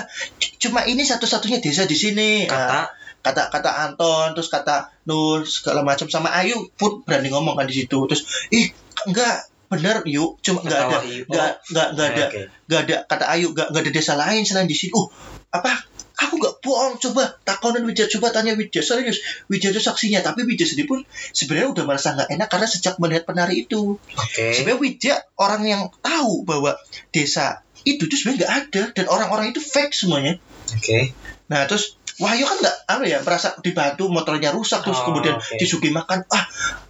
[0.58, 2.30] Cuma ini satu-satunya desa di sini.
[2.50, 2.86] Kata Ah,
[3.26, 6.06] kata kata Anton terus kata Nur segala macam.
[6.06, 7.98] Sama Ayu pun berani ngomong kan di situ.
[8.06, 8.22] Terus
[8.54, 8.70] ih
[9.06, 10.38] enggak bener yuk.
[10.42, 11.22] Cuma nggak ada Ketawa Ayu.
[11.26, 12.40] nggak nggak nggak ada Oke.
[12.70, 14.94] nggak ada kata Ayu nggak nggak ada desa lain selain di sini.
[14.94, 15.06] Uh
[15.50, 15.72] apa?
[16.16, 16.96] Aku nggak bohong.
[16.96, 19.20] Coba takonan Widya coba tanya Widya serius
[19.52, 20.24] Widya itu saksinya.
[20.24, 21.00] Tapi Widya sendiri pun
[21.34, 24.00] sebenarnya udah merasa nggak enak karena sejak melihat penari itu.
[24.00, 24.56] Oke.
[24.56, 26.80] sebenarnya Widya orang yang tahu bahwa
[27.12, 30.40] desa itu tuh sebenarnya nggak ada dan orang-orang itu fake semuanya.
[30.72, 31.12] Oke.
[31.52, 35.60] Nah terus Wahyu kan nggak apa ya merasa dibantu motornya rusak terus Oh, kemudian oke.
[35.60, 36.24] disuguhi makan.
[36.32, 36.44] Ah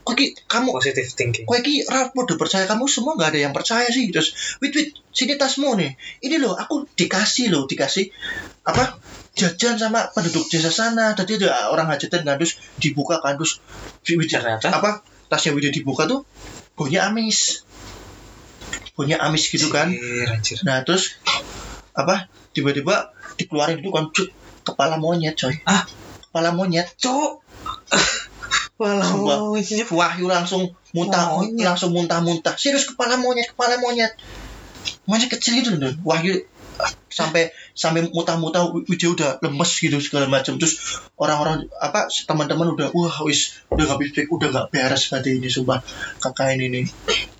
[0.07, 0.14] kok
[0.47, 1.43] kamu Positive thinking.
[1.51, 1.83] kok ki
[2.39, 4.31] percaya kamu semua nggak ada yang percaya sih terus
[4.62, 5.99] wait wait sini tasmu nih.
[6.22, 8.07] Ini loh aku dikasih loh dikasih
[8.62, 9.03] apa
[9.35, 11.18] jajan sama penduduk desa sana.
[11.18, 13.35] Tadi ada orang hajatan kan terus dibuka kan
[14.07, 14.70] Widya Ternyata?
[14.70, 16.22] apa tasnya Widya dibuka tuh
[16.79, 17.66] baunya amis.
[18.95, 19.91] Baunya amis gitu kan.
[19.91, 20.59] Anjir, anjir.
[20.62, 21.18] Nah terus
[21.99, 24.31] apa tiba-tiba dikeluarin itu kan cut,
[24.67, 25.55] kepala monyet coy.
[25.64, 25.87] Ah.
[26.27, 26.91] kepala monyet.
[26.99, 27.47] Cok.
[28.77, 29.57] Sumpah.
[29.57, 31.64] isinya Wahyu langsung muntah Monyet.
[31.64, 32.53] langsung muntah-muntah.
[32.61, 34.12] Serius kepala monyet, kepala monyet.
[35.09, 35.97] Monyet kecil itu loh.
[36.05, 36.45] Wahyu
[36.77, 42.93] ah, sampai sampai muntah-muntah Wijaya udah lemes gitu segala macam terus orang-orang apa teman-teman udah
[42.93, 45.81] wah wis udah gak bisa udah gak beres berarti ini sumpah
[46.21, 46.85] kakak ini nih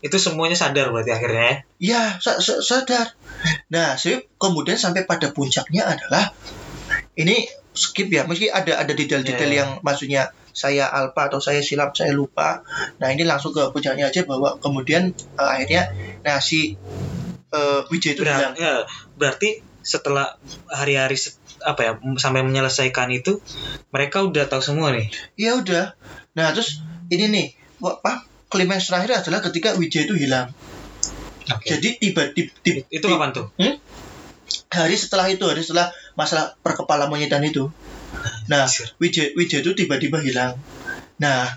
[0.01, 1.57] itu semuanya sadar berarti akhirnya ya.
[1.77, 3.13] Ya, sa- sa- sadar.
[3.69, 6.33] Nah, sih kemudian sampai pada puncaknya adalah
[7.17, 9.59] ini skip ya, meski ada ada detail-detail Ya.
[9.65, 10.23] yang maksudnya
[10.57, 12.65] saya alpa atau saya silap saya lupa.
[12.97, 15.89] Nah, ini langsung ke puncaknya aja bahwa kemudian eh, akhirnya
[16.25, 16.77] nah si
[17.53, 18.75] eh, Wijaya itu bilang, Berat, ya,
[19.17, 19.49] berarti
[19.85, 20.33] setelah
[20.67, 23.39] hari-hari se- apa ya sampai menyelesaikan itu
[23.93, 25.07] mereka udah tahu semua nih.
[25.39, 25.95] ya udah.
[26.37, 27.47] Nah, terus ini nih,
[27.81, 28.25] apa?
[28.47, 30.53] Klimaks terakhir adalah ketika Wijaya itu hilang.
[31.47, 31.67] Oke.
[31.79, 32.51] Jadi tiba tiba
[32.91, 33.47] Itu kapan tuh?
[34.71, 37.71] Hari setelah itu hari setelah masalah perkepala monyetan itu
[38.51, 38.67] nah.
[39.03, 40.59] Wijaya, Wijaya itu tiba-tiba hilang
[41.19, 41.49] nah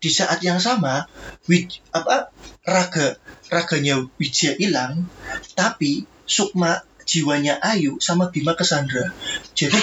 [0.00, 1.06] di saat yang sama
[1.44, 2.32] Wij, apa
[2.64, 3.20] raga
[3.52, 5.08] raganya Wijaya hilang
[5.56, 9.12] tapi Sukma jiwanya Ayu sama Bima Kesandra
[9.52, 9.76] jadi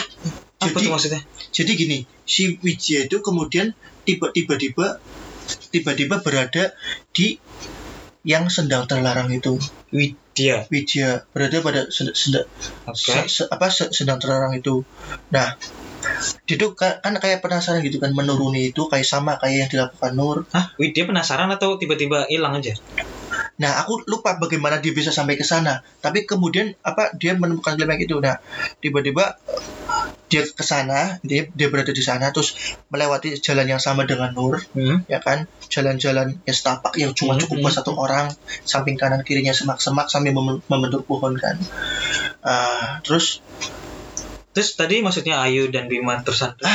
[0.61, 1.21] Apa jadi tuh maksudnya?
[1.53, 3.73] jadi gini si Wijaya itu kemudian
[4.05, 4.87] tiba-tiba tiba
[5.73, 6.73] tiba-tiba berada
[7.13, 7.37] di
[8.21, 9.57] yang sedang terlarang itu
[10.31, 10.63] Widya.
[10.71, 12.47] Wijaya berada pada sed- sed-
[12.87, 12.95] Oke.
[12.95, 14.87] se- se- apa se- sedang terlarang itu.
[15.35, 15.59] Nah,
[16.47, 20.37] dia ka- kan kayak penasaran gitu kan menuruni itu kayak sama kayak yang dilakukan Nur.
[20.55, 22.71] Hah, Widya penasaran atau tiba-tiba hilang aja?
[23.59, 25.83] Nah, aku lupa bagaimana dia bisa sampai ke sana.
[25.99, 28.15] Tapi kemudian apa dia menemukan klimaks itu.
[28.23, 28.39] Nah,
[28.79, 29.35] tiba-tiba
[30.31, 32.55] dia ke sana, dia dia berada di sana terus
[32.87, 35.03] melewati jalan yang sama dengan Nur, Hmm.
[35.11, 35.51] ya kan?
[35.67, 37.63] Jalan-jalan setapak yang cuma cukup hmm.
[37.67, 38.31] buat satu orang,
[38.63, 41.59] samping kanan kirinya semak-semak sambil mem- membentuk pohon kan.
[42.41, 43.43] Ah, terus
[44.51, 46.67] Terus tadi maksudnya Ayu dan Bima tersandra.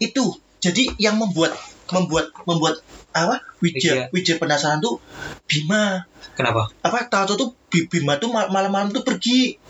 [0.00, 1.52] itu jadi yang membuat
[1.92, 2.80] membuat membuat
[3.12, 4.40] apa Wijaya Wijaya.
[4.40, 5.04] Penasaran tuh
[5.44, 6.72] Bima Kenapa?
[6.80, 9.60] apa tahu tuh Bi- Bima tuh mal- malam-malam tuh pergi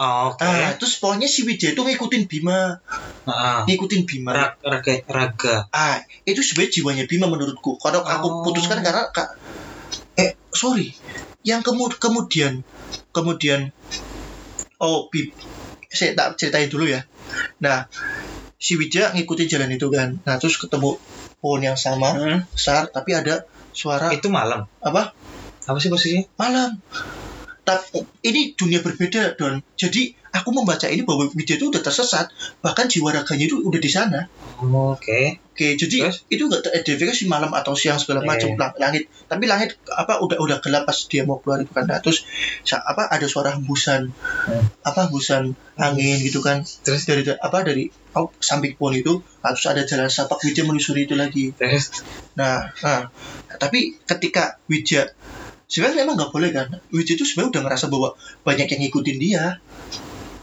[0.00, 0.40] Oh, Oke.
[0.40, 2.80] ah terus pokoknya si Wijaya tuh ngikutin Bima
[3.22, 5.68] Ah, ngikutin Bima Ra- raga, raga.
[5.70, 8.08] ah itu sebenarnya jiwanya Bima menurutku kalau Oh.
[8.08, 9.28] aku putuskan karena kak
[10.16, 10.90] eh sorry
[11.44, 12.64] yang kemu- kemudian
[13.12, 13.70] kemudian
[14.80, 15.28] oh Bi
[15.86, 17.04] saya tak ceritain dulu ya
[17.60, 17.86] nah
[18.56, 20.98] si Wijaya ngikutin jalan itu kan nah terus ketemu
[21.38, 22.38] pohon yang sama Hmm.
[22.50, 24.66] besar tapi ada suara Itu malam.
[24.80, 25.14] apa
[25.62, 26.26] Apa sih posisinya?
[26.40, 26.80] malam
[27.62, 29.62] tapi ini dunia berbeda don.
[29.74, 32.26] Jadi aku membaca ini bahwa Wijaya itu udah tersesat.
[32.58, 34.26] Bahkan jiwa raganya itu udah di sana.
[34.58, 35.42] Oh, Oke.
[35.52, 36.22] oke jadi Terus?
[36.26, 38.58] itu nggak teridentifikasi malam atau siang segala macam Eh.
[38.58, 39.02] lang- langit.
[39.26, 41.86] Tapi langit apa udah udah gelap pas dia mau keluar itu kan.
[41.86, 42.22] Nah, terus
[42.72, 44.64] apa ada suara hembusan Hmm.
[44.82, 46.62] apa hembusan angin gitu kan.
[46.62, 47.04] Terus?
[47.04, 51.50] Dari apa dari oh, samping pohon itu harus ada jalan setapak Wijaya menyusuri itu lagi.
[51.52, 52.02] Terus?
[52.34, 53.10] Nah, nah,
[53.54, 55.10] tapi ketika Wija
[55.72, 56.68] sebenarnya memang nggak boleh kan?
[56.94, 58.08] Wija itu sebenarnya udah ngerasa bahwa
[58.46, 59.44] banyak yang ngikutin dia.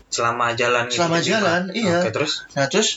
[0.10, 2.02] selama jalan Selama gitu, jalan, iya.
[2.02, 2.34] Oke, terus?
[2.58, 2.90] Nah, terus?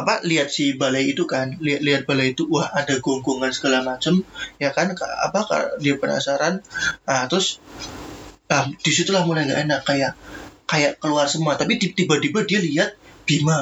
[0.00, 1.46] Apa lihat si balai itu kan?
[1.60, 4.14] Lihat lihat balai itu wah ada gonggongan segala macem
[4.62, 4.88] ya kan?
[4.96, 5.40] Ka- apa
[5.82, 6.54] dia penasaran.
[7.08, 7.60] Nah terus
[8.50, 9.80] ah di situlah mulai nggak enak.
[9.88, 10.12] Kayak
[10.70, 11.52] kayak keluar semua.
[11.60, 12.90] Tapi ti- tiba-tiba dia lihat
[13.26, 13.58] Bima.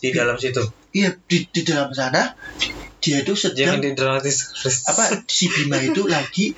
[0.00, 0.64] Di dalam situ.
[0.90, 2.34] iya di, di dalam sana
[3.00, 4.36] dia itu sedang Jangan didramatis.
[4.52, 4.84] Chris.
[4.86, 6.52] apa si Bima itu lagi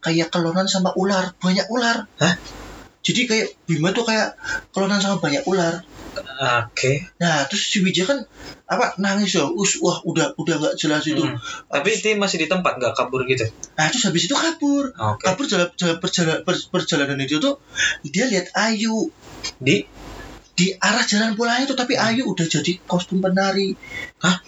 [0.00, 2.34] kayak kelonan sama ular banyak ular Hah?
[3.04, 4.36] jadi kayak Bima tuh kayak
[4.72, 7.02] kelonan sama banyak ular Oke.
[7.18, 8.18] Nah, terus si Wijaya kan
[8.64, 11.20] apa nangis ya, us, wah udah udah nggak jelas itu.
[11.20, 11.36] Hmm.
[11.68, 13.42] Tapi dia masih di tempat nggak kabur gitu.
[13.74, 14.94] Nah, terus habis itu kabur.
[14.94, 15.26] Oke.
[15.26, 17.58] Kabur jalan, jalan perjalanan, per- perjalanan itu tuh
[18.06, 19.10] dia lihat Ayu
[19.58, 19.84] Di
[20.54, 23.74] di arah jalan pulang itu, tapi Ayu udah jadi kostum penari.
[24.22, 24.38] Hah?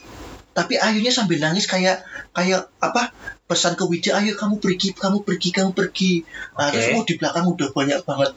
[0.57, 2.01] Tapi Ayunya sambil nangis kayak
[2.33, 3.13] kayak apa?
[3.47, 6.27] Pesan ke Wijaya, ayo kamu pergi, kamu pergi, kamu pergi.
[6.59, 8.31] Nah, terus oh, di belakang udah banyak banget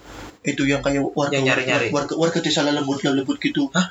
[0.45, 1.87] itu yang kayak warga Yang nyari-nyari.
[1.89, 3.71] warga warga desa lembut lembut gitu.
[3.73, 3.89] Hah?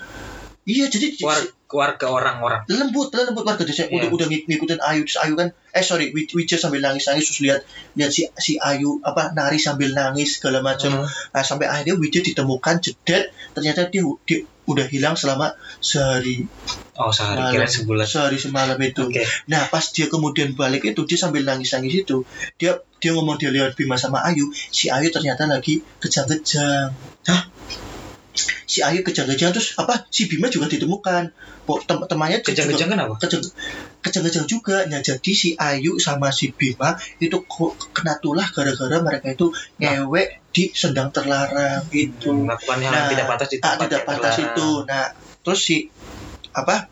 [0.69, 2.61] Iya, jadi keluar- keluarga orang-orang.
[2.69, 3.97] lembut lembut warga desa Iya.
[3.97, 7.25] udah udah ngik- ngikutin Ayu terus Ayu kan eh sorry Wi- Wija sambil nangis nangis
[7.25, 7.61] terus lihat
[7.93, 11.09] lihat si si Ayu apa nari sambil nangis segala macam Hmm.
[11.31, 16.49] nah, sampai akhirnya Wija ditemukan jedet ternyata dia, dia udah hilang selama sehari
[16.95, 17.53] Oh sehari Malam.
[17.55, 18.05] kira sebulan.
[18.05, 19.23] sehari semalam itu Oke.
[19.47, 23.49] nah pas dia kemudian balik itu dia sambil nangis nangis itu dia dia ngomong dia
[23.49, 27.43] lihat Bima sama Ayu si Ayu ternyata lagi kejang-kejang Hah?
[28.65, 31.31] Si Ayu kejang-kejang terus apa si Bima juga ditemukan.
[31.69, 33.15] Tem- temannya Kejang-kejang kenapa?
[33.21, 33.45] kejang
[34.01, 34.89] kejang-kejang juga.
[34.89, 37.37] Nah jadi si Ayu sama si Bima itu
[37.93, 42.33] kena tulah gara-gara mereka itu ngewek di sendang terlarang itu.
[42.33, 44.57] Melakukan hal yang Nah, tidak pantas di ah, tempat tidak pantas terlarang.
[44.57, 44.69] itu.
[44.89, 45.05] Nah
[45.45, 45.77] terus si
[46.57, 46.89] apa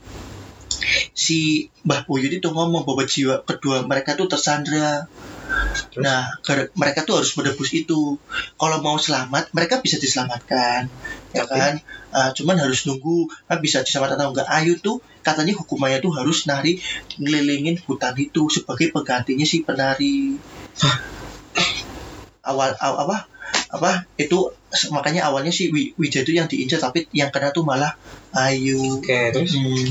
[1.24, 5.08] si Mbah Buyut itu ngomong bahwa jiwa kedua mereka tuh tersandra.
[5.92, 6.02] Terus?
[6.06, 6.22] nah
[6.80, 8.18] mereka tuh harus menebus itu.
[8.60, 10.88] Kalau mau selamat mereka bisa diselamatkan
[11.36, 11.74] ya kan?
[12.14, 14.48] Ah, cuman harus nunggu ah, bisa diselamatkan atau enggak.
[14.48, 14.96] Ayu tuh
[15.26, 16.80] katanya hukumannya tuh harus nari
[17.20, 20.40] ngelilingin hutan itu sebagai penggantinya si penari.
[22.46, 23.16] Awal aw- apa
[23.66, 24.50] apa itu
[24.90, 27.94] makanya awalnya si Wi- Wija itu yang diincar tapi yang kena tuh malah
[28.36, 29.86] Ayu Oke, terus Hmm.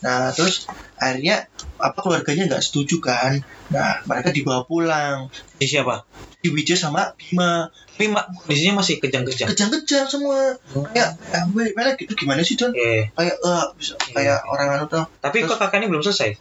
[0.00, 0.64] Nah terus
[0.96, 1.44] akhirnya
[1.76, 3.42] apa keluarganya nggak setuju kan?
[3.68, 5.28] Nah mereka dibawa pulang.
[5.58, 6.06] di siapa?
[6.40, 7.68] Di Wija sama Bima
[8.02, 9.46] mak kondisinya masih kejang-kejang.
[9.46, 10.56] kejang-kejang semua.
[10.90, 12.72] Kayak eh, gitu gimana sih Don?
[12.72, 13.12] Oke.
[13.12, 15.04] Kayak eh bisa kayak orang anu tuh.
[15.20, 16.34] Tapi Terus- kok kakaknya belum selesai?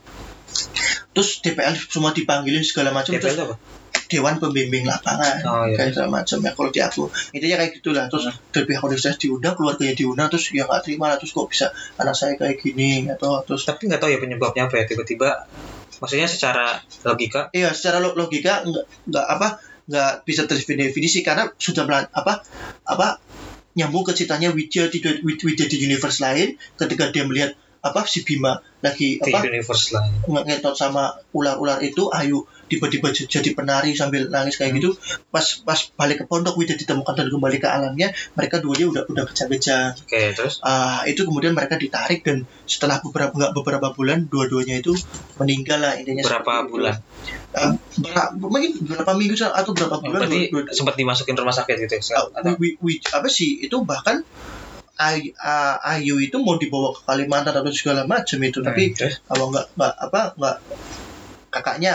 [1.11, 3.11] Terus DPL semua dipanggilin segala macam.
[3.11, 3.55] DPL Terus apa?
[4.11, 5.39] Dewan Pembimbing Lapangan.
[5.47, 5.79] Oh iya.
[5.79, 9.55] Kayak segala macam ya kalau di aku intinya kayak gitulah terus dari pihak universitas diundang
[9.55, 13.39] keluarganya diundang terus ya nggak terima lah terus kok bisa anak saya kayak gini atau
[13.47, 15.29] terus Tapi nggak tahu ya penyebabnya apa ya tiba-tiba.
[16.03, 16.75] Maksudnya secara
[17.07, 19.47] logika Iya, secara lo- logika nggak nggak apa
[19.87, 22.43] nggak bisa terdefinisi karena sudah apa
[22.83, 23.07] apa
[23.71, 28.21] nyambung ke ceritanya Widya di Wid- Widya di universe lain ketika dia melihat apa si
[28.21, 30.21] Bima lagi di apa universe lain.
[30.27, 34.95] nge- ngetot sama ular-ular itu Ayu tiba-tiba jadi penari sambil nangis kayak gitu
[35.27, 39.23] pas pas balik ke pondok Widya ditemukan dan kembali ke alamnya mereka duanya udah udah
[39.27, 44.79] kejang-kejang Oke, terus Ah, itu kemudian mereka ditarik dan setelah beberapa nggak beberapa bulan dua-duanya
[44.79, 44.95] itu
[45.35, 46.95] meninggal lah intinya berapa bulan?
[47.51, 51.53] Ah, berapa mungkin berapa minggu atau berapa Oh, bulan berarti dua- dua- sempat dimasukin rumah
[51.53, 52.23] sakit gitu ya?
[52.31, 54.23] Atau wi- apa sih itu bahkan
[55.01, 59.15] Ay- ah, Ayu itu mau dibawa ke Kalimantan atau segala macam itu tapi Hmm, terus?
[59.25, 60.55] kalau nggak nggak apa nggak
[61.49, 61.93] kakaknya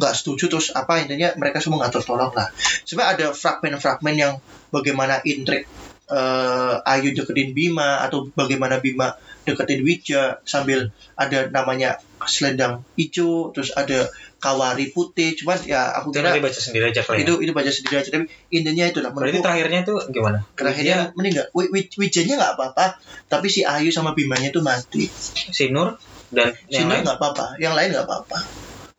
[0.00, 2.48] nggak setuju terus apa intinya mereka semua ngatur tolong lah.
[2.88, 4.32] Sebenarnya ada fragmen-fragmen yang
[4.72, 5.68] bagaimana intrik
[6.08, 9.12] eh, Ayu deketin Bima atau bagaimana Bima
[9.44, 14.04] deketin Wija sambil ada namanya selendang hijau terus ada
[14.36, 15.32] kawari putih.
[15.36, 17.24] Cuman ya aku itu kira nanti baca sendiri aja kali ya.
[17.24, 18.08] itu itu baca sendiri aja.
[18.10, 20.38] Tapi intinya itu lah Berarti terakhirnya itu gimana?
[20.52, 22.86] terakhirnya Dia- meninggal Wi- Wi- Wijanya nggak apa-apa
[23.30, 25.06] tapi si Ayu sama Bimanya itu mati.
[25.54, 25.96] Si Nur
[26.30, 27.02] dan Sinur lain.
[27.06, 28.38] nggak apa-apa yang lain nggak apa-apa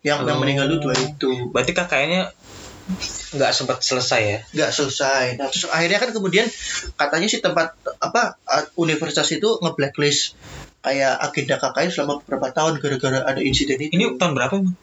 [0.02, 0.41] yang yang Oh.
[0.41, 2.34] meninggal itu dua itu Berarti kakaknya
[3.32, 4.39] nggak sempat selesai ya?
[4.52, 6.43] nggak selesai nah terus akhirnya kan kemudian
[6.93, 10.36] katanya sih tempat apa uh, universitas itu nge-blacklist
[10.82, 14.74] kayak agenda KKN selama beberapa tahun gara-gara ada insiden itu Ini tahun berapa emang?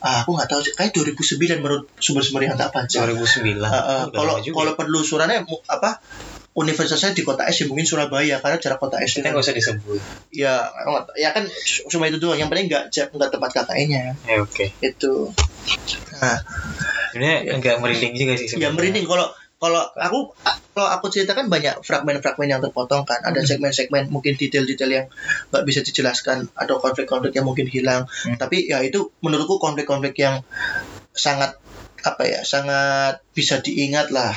[0.00, 3.60] ah, aku nggak tahu sih kayak 2009 menurut sumber-sumber yang tak baca 2009.
[3.60, 4.76] Ah, ah, Oh, udah kalau kalau ya.
[4.80, 5.38] penelusurannya
[5.68, 6.00] apa
[6.54, 9.54] universitasnya di kota S ya mungkin Surabaya karena jarak kota S kita itu nggak usah
[9.54, 10.00] disebut.
[10.30, 10.66] ya
[11.14, 11.46] ya kan
[11.86, 14.66] cuma itu doang yang penting nggak nggak tempat KKN-nya Ya oke.
[14.78, 15.12] itu
[16.14, 16.38] nah
[17.10, 18.46] Sebenarnya agak merinding juga sih.
[18.46, 18.70] ya sebenarnya.
[18.72, 19.26] merinding kalau
[19.56, 20.18] kalau aku
[20.70, 23.46] kalau aku ceritakan banyak fragmen-fragmen yang terpotong kan ada Hmm.
[23.48, 25.06] segmen-segmen mungkin detail-detail yang
[25.48, 28.34] nggak bisa dijelaskan atau konflik-konflik yang mungkin hilang Hmm.
[28.36, 30.42] tapi ya itu menurutku konflik-konflik yang
[31.10, 31.54] sangat
[32.02, 34.34] apa ya sangat bisa diingat lah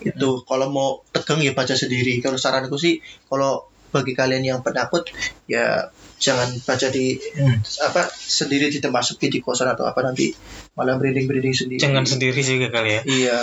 [0.00, 2.18] itu kalau mau tegang ya baca sendiri.
[2.18, 5.06] Kalau saranku sih kalau bagi kalian yang penakut
[5.46, 5.90] ya
[6.20, 7.58] jangan baca di Hmm.
[7.86, 10.30] apa sendiri di tempat sepi di kosan atau apa nanti
[10.76, 11.80] malah merinding-merinding sendiri.
[11.80, 13.00] Jangan sendiri juga kali ya.
[13.08, 13.40] iya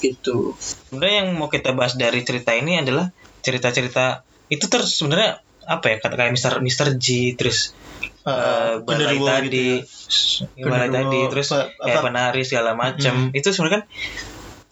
[0.00, 0.58] gitu.
[0.58, 3.08] Sebenarnya yang mau kita bahas dari cerita ini adalah
[3.40, 7.78] cerita-cerita itu terus sebenarnya apa ya kata kayak Mister Mister G terus
[8.26, 13.74] uh, balai tadi gitu balai Genderuwo, tadi terus apa- kayak penari segala macam itu sebenarnya
[13.76, 13.82] kan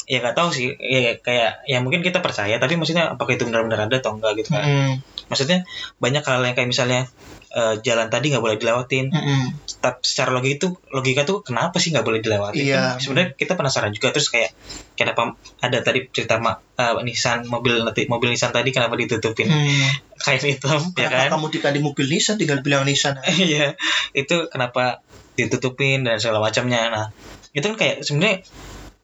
[0.09, 0.73] ya nggak tahu sih.
[0.81, 4.57] Ya, kayak ya mungkin kita percaya tapi maksudnya apakah itu benar-benar ada atau enggak gitu
[4.57, 4.65] kan.
[4.65, 4.93] Mm-mm.
[5.29, 5.69] maksudnya
[6.01, 7.05] banyak hal yang kayak misalnya
[7.53, 9.13] eh, jalan tadi nggak boleh dilewatin.
[9.13, 9.61] Mm-mm.
[9.79, 12.65] tapi secara logika itu logika tuh kenapa sih nggak boleh dilewatin?
[12.65, 12.97] Iya.
[12.97, 14.51] Kan sebenarnya kita penasaran juga terus kayak
[14.99, 19.47] kenapa ada tadi cerita ma- eh, Nissan mobil nanti mobil Nissan tadi kenapa ditutupin?
[19.47, 19.89] Hmm.
[20.19, 21.31] kain hitam ya kan?
[21.31, 23.21] kamu dikali mobil Nissan tinggal bilang Nissan?
[23.39, 23.77] Iya.
[24.17, 25.05] Itu kenapa
[25.39, 26.91] ditutupin dan segala macamnya.
[26.91, 27.07] Nah
[27.55, 28.43] itu kan kayak sebenarnya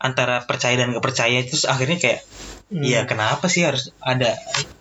[0.04, 2.20] antara percaya dan gak percaya terus akhirnya kayak
[2.64, 2.80] Hmm.
[2.80, 4.32] ya kenapa sih harus ada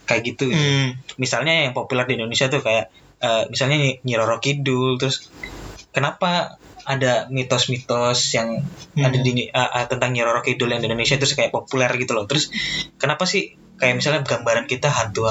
[0.07, 0.55] kayak gitu gitu.
[0.55, 0.95] Hmm.
[1.19, 2.87] misalnya yang populer di Indonesia tuh kayak
[3.19, 3.75] eh, misalnya
[4.07, 5.35] Nyi Roro Kidul terus
[5.91, 8.63] kenapa ada mitos-mitos yang
[8.95, 9.03] Hmm.
[9.03, 12.15] ada di uh, uh, tentang Nyi Roro Kidul yang di Indonesia terus kayak populer gitu
[12.15, 12.49] loh terus
[12.95, 15.27] kenapa sih kayak misalnya gambaran kita hantu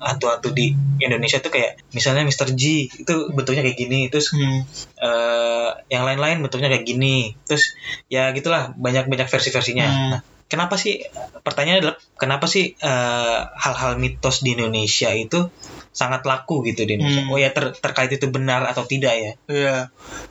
[0.00, 2.54] hantu-hantu di Indonesia tuh kayak misalnya Mr.
[2.54, 4.64] G itu bentuknya kayak gini terus Hmm.
[4.96, 7.76] eh, yang lain-lain bentuknya kayak gini terus
[8.06, 10.10] ya gitulah banyak-banyak versi-versinya Hmm.
[10.10, 11.04] Nah, kenapa sih
[11.40, 15.46] pertanyaannya adalah kenapa sih eh, hal-hal mitos di Indonesia itu
[15.90, 17.34] sangat laku gitu di Indonesia Hmm.
[17.34, 19.76] oh ya ter- terkait itu benar atau tidak ya Iya.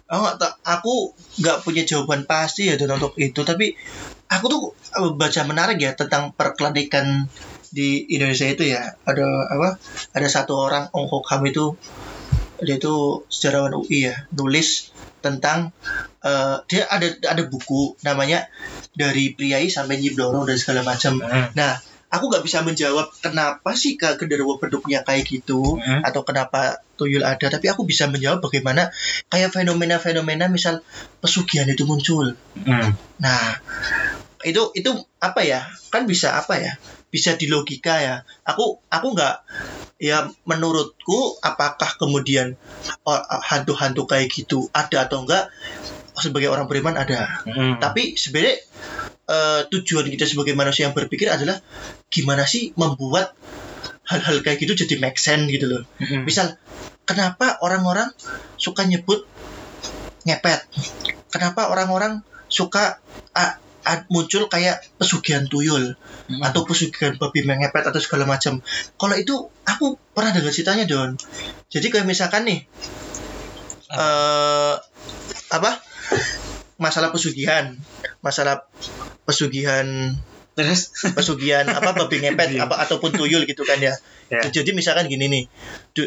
[0.07, 0.93] Aku nggak aku
[1.37, 3.75] nggak punya jawaban pasti ya dan untuk itu tapi
[4.29, 4.61] aku tuh
[5.01, 7.27] eh, baca menarik ya tentang perkeladikan
[7.73, 8.93] di Indonesia itu ya.
[9.03, 9.25] Ada
[9.57, 9.69] apa?
[10.13, 11.73] Ada satu orang Ong Kok Ham itu
[12.59, 15.73] dia itu sejarawan UI ya, nulis tentang
[16.23, 18.47] eh, dia ada ada buku namanya
[18.93, 21.19] dari priai sampai Nyi Bloro dan segala macam.
[21.19, 21.49] Hmm.
[21.55, 21.79] Nah,
[22.09, 26.01] aku nggak bisa menjawab kenapa sih ke genderuwo bentuknya kayak gitu Hmm.
[26.01, 28.91] atau kenapa tuyul ada, tapi aku bisa menjawab bagaimana
[29.31, 30.83] kayak fenomena-fenomena misal
[31.23, 32.35] pesugihan itu muncul.
[32.59, 32.97] Hmm.
[33.21, 33.61] Nah,
[34.43, 34.91] itu itu
[35.21, 35.63] apa ya?
[35.93, 36.75] Kan bisa apa ya?
[37.13, 38.15] Bisa di logika ya.
[38.43, 39.35] Aku aku nggak
[40.01, 42.57] ya menurutku apakah kemudian
[43.47, 45.51] hantu-hantu kayak gitu ada atau enggak
[46.19, 47.43] sebagai orang beriman ada.
[47.47, 47.79] Hmm.
[47.79, 48.59] Tapi sebenarnya
[49.29, 51.61] eh, tujuan kita sebagai manusia yang berpikir adalah
[52.09, 53.31] gimana sih membuat
[54.09, 55.81] hal-hal kayak gitu jadi make sense gitu loh.
[56.01, 56.25] Hmm.
[56.25, 56.57] Misal
[57.05, 58.09] kenapa orang-orang
[58.57, 59.21] suka nyebut
[60.25, 60.65] ngepet?
[61.29, 62.97] Kenapa orang-orang suka
[63.37, 63.53] ah,
[63.85, 65.93] ah, muncul kayak pesugihan tuyul
[66.29, 66.45] Hmm.
[66.45, 68.61] atau pesugihan babi mengepet atau segala macam?
[69.01, 69.33] Kalau itu
[69.65, 71.17] aku pernah dengar ceritanya Don.
[71.73, 72.69] Jadi kayak misalkan nih
[73.89, 74.75] eh
[75.49, 75.71] apa?
[76.79, 77.75] Masalah pesugihan,
[78.23, 78.61] masalah
[79.29, 79.85] pesugihan
[80.57, 82.65] terus pesugihan apa babi ngepet Iya.
[82.65, 83.93] apa ataupun tuyul gitu kan ya.
[84.33, 84.41] Ya.
[84.49, 85.43] Jadi misalkan gini nih,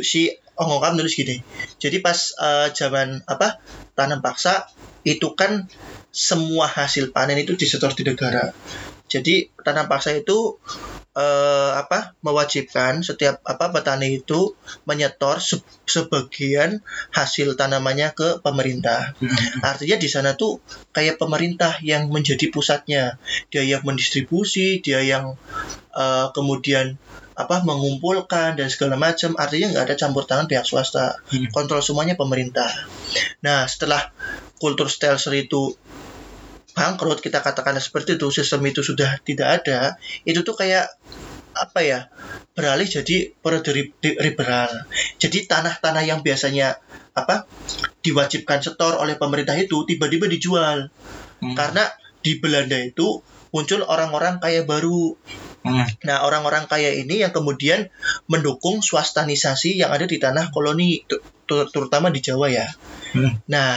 [0.03, 1.39] si Ong Kam nulis gini.
[1.79, 3.63] Jadi pas eh, zaman apa
[3.95, 4.67] tanam paksa
[5.07, 5.67] itu kan
[6.13, 8.53] semua hasil panen itu disetor di negara.
[9.13, 10.57] Jadi tanam paksa itu
[11.13, 14.57] eh, apa mewajibkan setiap apa petani itu
[14.89, 16.81] menyetor se- sebagian
[17.13, 19.13] hasil tanamannya ke pemerintah.
[19.61, 20.65] Artinya di sana tuh
[20.97, 23.21] kayak pemerintah yang menjadi pusatnya.
[23.53, 25.37] Dia yang mendistribusi, dia yang
[25.93, 26.97] eh, kemudian
[27.33, 29.37] apa mengumpulkan dan segala macam.
[29.37, 31.17] Artinya nggak ada campur tangan pihak swasta.
[31.29, 31.49] Hmm.
[31.53, 32.69] Kontrol semuanya pemerintah.
[33.45, 34.01] Nah, setelah
[34.61, 35.77] kultur stelzer itu
[36.73, 40.89] bangkrut, kita katakan seperti itu, sistem itu sudah tidak ada, itu tuh kayak
[41.53, 42.09] apa ya
[42.57, 44.73] beralih jadi periode liberal.
[45.21, 46.81] Jadi tanah-tanah yang biasanya
[47.13, 47.45] apa
[48.01, 50.89] diwajibkan setor oleh pemerintah itu tiba-tiba dijual
[51.43, 51.59] Hmm.
[51.59, 51.91] karena
[52.23, 53.19] di Belanda itu
[53.51, 55.19] muncul orang-orang kaya baru.
[55.67, 55.87] Hmm.
[56.07, 57.91] Nah, orang-orang kaya ini yang kemudian
[58.31, 61.03] mendukung swastanisasi yang ada di tanah koloni,
[61.47, 62.71] terutama di Jawa ya.
[63.13, 63.43] Hmm.
[63.51, 63.77] Nah,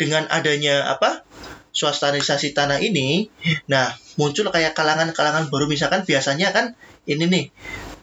[0.00, 1.22] dengan adanya apa
[1.70, 3.30] swastanisasi tanah ini,
[3.70, 6.74] nah muncul kayak kalangan-kalangan baru misalkan biasanya kan
[7.06, 7.44] ini nih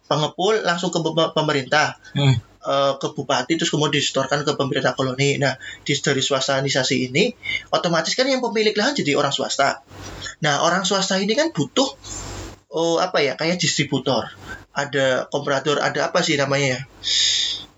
[0.08, 2.36] pengepul langsung ke pem- pemerintah, Hmm.
[2.64, 5.36] eh, ke bupati terus kemudian disetorkan ke pemerintah koloni.
[5.36, 7.32] Nah, di dari swastanisasi ini
[7.76, 9.84] otomatis kan yang pemilik lahan jadi orang swasta.
[10.44, 11.88] Nah, orang swasta ini kan butuh
[12.72, 14.28] oh apa ya kayak distributor,
[14.76, 16.80] ada komparator, ada apa sih namanya ya?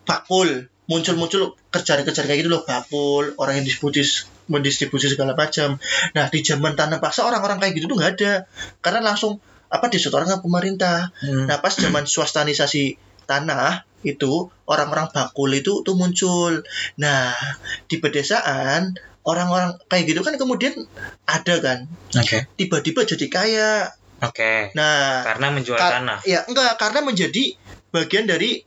[0.06, 5.78] Bakul muncul-muncul kerjaan-kerjaan kayak gitu loh bakul orang yang distribusi mendistribusi segala macam
[6.12, 8.34] nah di zaman tanah paksa orang-orang kayak gitu tuh nggak ada
[8.82, 9.38] karena langsung
[9.68, 11.46] apa disetorkan ke pemerintah Hmm.
[11.46, 16.66] Nah, pas zaman swastanisasi tanah itu orang-orang bakul itu tuh muncul.
[16.98, 17.36] Nah,
[17.86, 20.74] di pedesaan orang-orang kayak gitu kan kemudian
[21.24, 21.86] ada kan
[22.16, 22.50] Oke.
[22.56, 23.74] tiba-tiba jadi kaya.
[24.20, 24.74] Oke.
[24.74, 26.18] Nah, Karena menjual ka- tanah.
[26.26, 27.54] ya enggak karena menjadi
[27.90, 28.62] bagian dari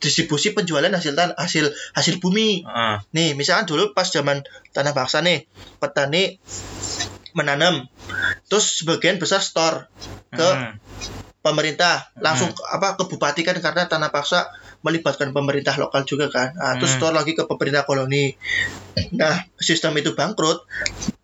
[0.00, 2.64] distribusi penjualan hasil tan hasil hasil bumi.
[2.64, 2.96] Heeh.
[3.12, 4.40] Nih, misalkan dulu pas zaman
[4.72, 5.44] tanah paksa nih,
[5.76, 6.40] petani
[7.34, 7.84] menanam
[8.46, 9.90] terus sebagian besar store
[10.30, 10.78] ke Hmm.
[11.42, 14.48] pemerintah langsung ke- apa ke bupati kan karena tanah paksa
[14.80, 17.00] melibatkan pemerintah lokal juga kan nah, terus Hmm.
[17.02, 18.38] store lagi ke pemerintah koloni
[19.12, 20.62] nah sistem itu bangkrut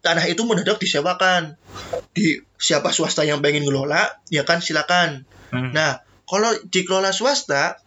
[0.02, 1.54] tanah itu mendadak disewakan
[2.10, 5.24] di siapa swasta yang pengen ngelola ya kan silakan
[5.54, 5.70] Hmm.
[5.70, 7.82] nah kalau dikelola swasta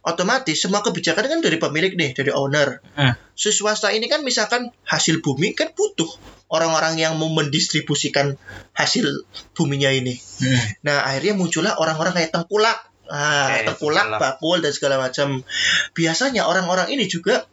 [0.00, 3.12] otomatis semua kebijakan kan dari pemilik nih dari owner Hmm.
[3.36, 6.08] si swasta ini kan misalkan hasil bumi kan butuh
[6.48, 8.40] orang-orang yang mau mendistribusikan
[8.72, 10.64] hasil buminya ini Hmm.
[10.88, 12.80] Nah, akhirnya muncullah orang-orang kayak tengkulak.
[13.12, 15.44] Ah, Oke, tengkulak, bakul dan segala macam.
[15.92, 17.44] Biasanya orang-orang ini juga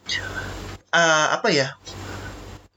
[0.90, 1.76] ah, apa ya?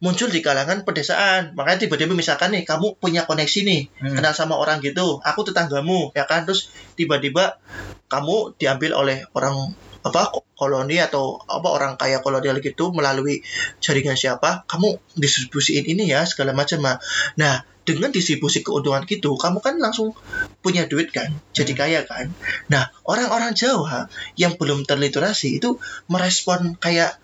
[0.03, 1.55] Muncul di kalangan pedesaan.
[1.55, 4.19] Makanya tiba-tiba misalkan nih kamu punya koneksi nih, Hmm.
[4.19, 6.43] kenal sama orang gitu, aku tetanggamu, ya kan?
[6.43, 6.67] Terus
[6.99, 7.55] tiba-tiba
[8.11, 9.71] kamu diambil oleh orang
[10.03, 13.39] apa ko- koloni atau apa orang kaya kolonial gitu melalui
[13.79, 16.99] jaringan siapa kamu distribusiin ini ya segala macam nah.
[17.39, 20.11] nah dengan distribusi keuntungan gitu kamu kan langsung
[20.59, 21.79] punya duit kan jadi Hmm.
[21.79, 22.35] kaya kan
[22.67, 25.79] nah orang-orang Jawa yang belum terliterasi itu
[26.11, 27.15] merespon kayak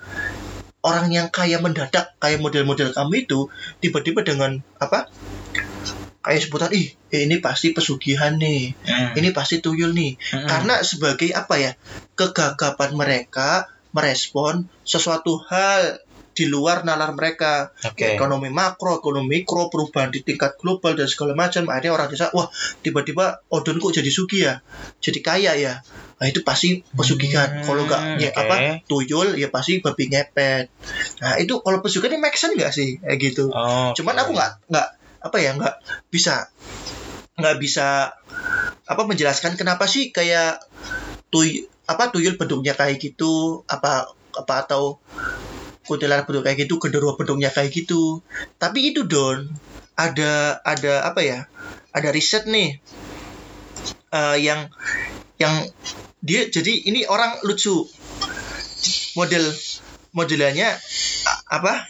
[0.86, 3.52] orang yang kaya mendadak kayak model-model kamu itu
[3.84, 5.12] tiba-tiba dengan apa
[6.20, 9.16] kayak sebutan ih ini pasti pesugihan nih Hmm.
[9.16, 10.48] ini pasti tuyul nih Hmm.
[10.48, 11.72] karena sebagai apa ya
[12.16, 16.00] kegagapan mereka merespon sesuatu hal
[16.36, 18.16] di luar nalar mereka Oke.
[18.16, 22.48] ekonomi makro ekonomi mikro perubahan di tingkat global dan segala macam akhirnya orang desa wah
[22.80, 24.56] tiba-tiba odon kok jadi sugi ya
[25.04, 25.74] jadi kaya ya
[26.20, 27.48] nah itu pasti pesugihan.
[27.48, 28.40] Hmm, kalau nggak ya, oke.
[28.44, 28.56] apa
[28.92, 30.68] tuyul ya pasti babi ngepet.
[31.24, 33.00] Nah itu kalau pesugihan ini make sense nggak sih?
[33.00, 33.48] Kayak gitu.
[33.48, 34.22] Oh, cuman oke.
[34.28, 34.88] aku nggak nggak
[35.20, 35.76] apa ya nggak
[36.12, 36.52] bisa
[37.40, 38.12] nggak bisa
[38.90, 40.60] apa menjelaskan kenapa sih kayak
[41.32, 45.00] tuy apa tuyul bentuknya kayak gitu apa apa atau
[45.88, 48.22] kuntilanak bentuk kayak gitu genderuwo bentuknya kayak gitu.
[48.62, 49.48] Tapi itu don
[49.96, 51.40] ada ada apa ya
[51.96, 52.78] ada riset nih
[54.14, 54.70] eh, yang
[55.40, 55.66] yang
[56.20, 57.88] dia jadi ini orang lucu
[59.16, 59.44] model
[60.12, 60.76] modelannya
[61.48, 61.88] apa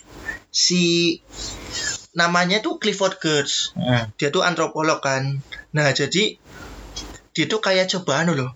[0.50, 1.16] si
[2.14, 4.10] namanya tuh Clifford Geertz Hmm.
[4.18, 6.38] dia tuh antropolog kan nah jadi
[7.30, 8.52] dia tuh kayak cobaan loh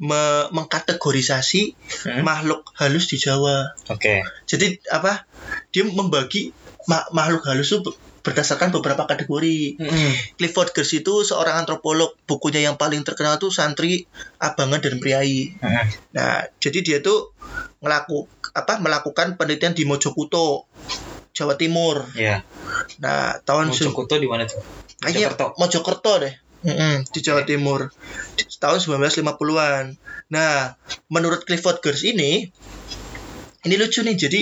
[0.00, 2.22] me- mengkategorisasi Hmm.
[2.24, 4.24] makhluk halus di Jawa Oke.
[4.44, 5.24] jadi apa
[5.70, 6.52] dia membagi
[6.84, 10.12] ma- makhluk halus itu be- berdasarkan beberapa kategori Hmm.
[10.34, 14.08] Clifford Geertz itu seorang antropolog bukunya yang paling terkenal tuh santri
[14.38, 15.84] abangan dan priai Hmm.
[16.10, 17.36] nah jadi dia tuh
[17.78, 20.64] ngelaku apa melakukan penelitian di Mojokuto
[21.30, 22.40] Jawa Timur Ya.
[22.98, 24.64] nah tahun Mojokerto di mana tuh?
[24.98, 25.46] kayaknya Mojokerto.
[25.60, 27.92] Mojokerto deh Mm-mm, di Jawa Timur
[28.32, 30.00] di tahun 1950-an.
[30.32, 30.72] Nah,
[31.06, 32.48] menurut Clifford Geertz ini
[33.60, 34.16] ini lucu nih.
[34.16, 34.40] Jadi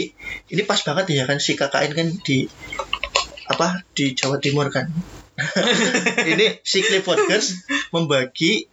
[0.48, 2.46] ini pas banget ya kan si KKN kan di
[3.52, 4.88] apa di Jawa Timur kan.
[6.32, 7.56] ini si Clifford Geertz
[7.88, 8.68] membagi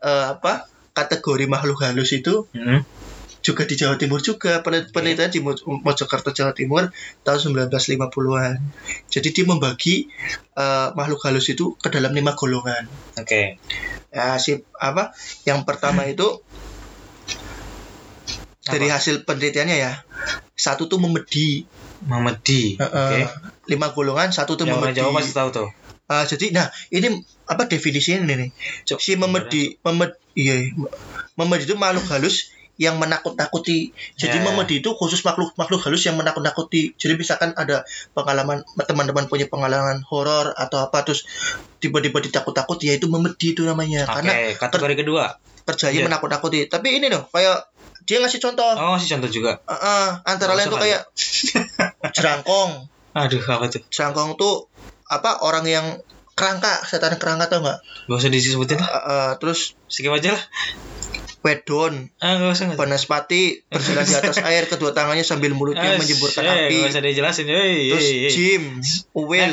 [0.00, 2.84] eh, apa kategori makhluk halus itu Hmm.
[3.40, 8.60] juga di Jawa Timur juga Penel- penelitian di Mo- Mojokerto Jawa Timur tahun 1950-an.
[9.08, 10.06] Jadi dia membagi
[10.54, 12.92] eh, makhluk halus itu ke dalam lima golongan.
[13.16, 13.56] Oke.
[14.12, 15.16] Ya, si apa?
[15.48, 16.28] Yang pertama itu
[18.62, 19.00] dari Apa?
[19.00, 19.92] hasil penelitiannya ya.
[20.54, 21.66] Satu tuh memedi.
[22.02, 22.76] Memedi.
[22.76, 23.16] Eh, Oke.
[23.22, 23.28] eh,
[23.70, 24.98] Lima golongan, satu tuh Yang memedi.
[24.98, 25.68] Jawa pasti tahu tuh.
[26.10, 27.08] Ah, jadi nah, ini
[27.46, 28.50] apa definisinya ini nih?
[28.84, 30.60] Cuk, Si memedi, memed, iya,
[31.38, 33.94] memedi itu makhluk halus yang menakut-nakuti.
[34.18, 34.44] Jadi Ya.
[34.44, 36.98] memedi itu khusus makhluk makhluk halus yang menakut-nakuti.
[36.98, 41.24] Jadi misalkan ada pengalaman teman-teman punya pengalaman horor atau apa terus
[41.78, 44.04] tiba-tiba ditakut-takut ya itu memedi itu namanya.
[44.04, 45.24] Oke, Karena kategori kedua.
[45.62, 46.06] kerjanya Iya.
[46.10, 46.66] menakut-nakuti.
[46.66, 47.71] Tapi ini loh, kayak
[48.06, 48.72] dia ngasih contoh.
[48.78, 49.62] Oh, masih contoh juga.
[49.66, 51.02] Eh, eh, antara lain tuh kayak
[52.14, 52.72] jerangkong.
[53.18, 53.82] Aduh, apa tuh?
[53.92, 54.72] Jerangkong tuh
[55.08, 55.86] apa orang yang
[56.32, 57.78] kerangka, setan kerangka tau nggak?
[58.08, 58.88] Gak usah disebutin lah.
[58.88, 60.44] Eh, eh, terus Skip aja lah.
[61.42, 62.66] wedon, Ah, gak usah.
[62.78, 66.76] Banaspati berjalan di atas air kedua tangannya sambil mulutnya Ah, menyemburkan shit, api.
[66.86, 67.46] Gak usah dijelasin.
[67.50, 68.06] Hey, Terus.
[68.30, 68.62] Jim,
[69.12, 69.50] Uwil,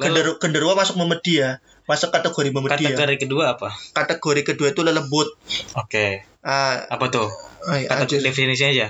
[0.00, 1.60] genderu, genderuwo masuk memedi ya.
[1.86, 2.96] Masuk kategori memedi ya.
[2.96, 3.68] kategori kedua apa?
[3.94, 5.28] Kategori kedua itu lelembut.
[5.78, 6.24] Oke.
[6.46, 7.26] Ah, Apa tuh?
[7.66, 8.86] ah, ya, Kata jadi- definisinya aja.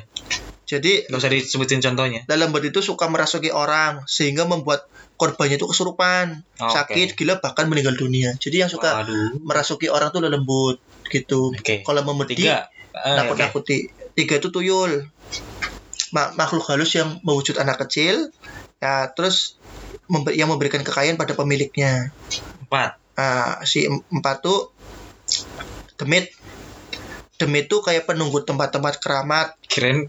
[0.67, 2.21] jadi Gak usah disebutin contohnya.
[2.27, 4.85] lelembut itu suka merasuki orang sehingga membuat
[5.15, 6.75] korbannya itu kesurupan, Oke.
[6.75, 8.37] sakit, gila bahkan meninggal dunia.
[8.37, 9.41] Jadi yang suka Waduh.
[9.41, 10.77] merasuki orang tuh lelembut
[11.09, 11.55] gitu.
[11.55, 11.81] Oke.
[11.81, 12.67] Kalau memedi Tiga.
[12.93, 13.39] Ah, oke.
[13.39, 13.77] nakut-nakuti.
[14.13, 15.07] Tiga itu tuyul.
[16.13, 18.29] Ma- makhluk halus yang mewujud anak kecil.
[18.77, 19.63] Ya, terus
[20.07, 22.13] membe- yang memberikan kekayaan pada pemiliknya.
[22.61, 23.01] Empat.
[23.17, 24.75] Nah, si em- empat tuh
[25.97, 26.29] demit.
[27.37, 30.09] Demit tuh kayak penunggu tempat-tempat keramat Kirain.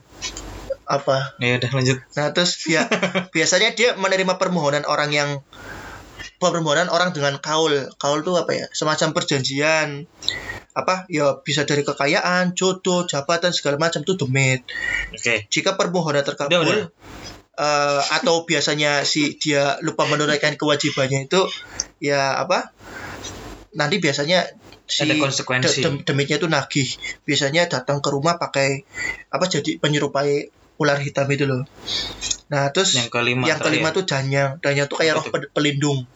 [0.87, 1.35] apa.
[1.43, 1.97] Ya udah lanjut.
[2.15, 2.87] Nah, terus ya
[3.35, 5.29] biasanya dia menerima permohonan orang yang
[6.39, 7.91] permohonan orang dengan kaul.
[7.99, 8.65] Kaul tuh apa ya?
[8.71, 10.07] Semacam perjanjian.
[10.71, 11.09] Apa?
[11.11, 14.63] Ya bisa dari kekayaan, jodoh, jabatan segala macam itu demit.
[15.11, 15.49] Oke.
[15.51, 16.87] Jika permohonan terkabul, udah.
[17.57, 21.41] eh, atau biasanya si dia lupa menunaikan kewajibannya itu
[21.97, 22.69] ya apa
[23.73, 24.45] nanti biasanya
[24.87, 25.67] si Ada konsekuensi.
[25.67, 26.87] de- dem- demitnya itu nagih
[27.21, 28.87] biasanya datang ke rumah pakai
[29.27, 31.67] apa jadi penyerupai ular hitam itu loh
[32.47, 33.43] nah terus Yang kelima.
[33.43, 33.97] yang kelima terakhir.
[33.99, 36.07] tuh danyang danyang tuh kayak roh pelindung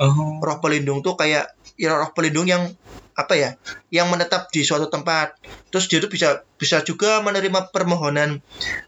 [0.00, 0.40] Oh.
[0.40, 1.44] roh pelindung tuh kayak
[1.76, 2.72] ya roh pelindung yang
[3.20, 3.50] apa ya
[3.92, 5.36] yang menetap di suatu tempat.
[5.68, 8.40] Terus dia tuh bisa bisa juga menerima permohonan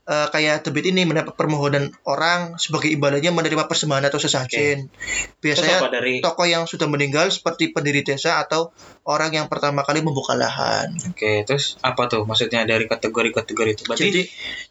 [0.08, 4.88] eh, kayak debit ini mendapat permohonan orang sebagai imbalannya menerima persembahan atau sesajen.
[4.88, 8.72] Terus biasanya dari tokoh yang sudah meninggal seperti pendiri desa atau
[9.04, 10.96] orang yang pertama kali membuka lahan.
[11.12, 13.82] Oke, terus apa tuh maksudnya dari kategori-kategori itu?
[13.84, 14.22] Berarti jadi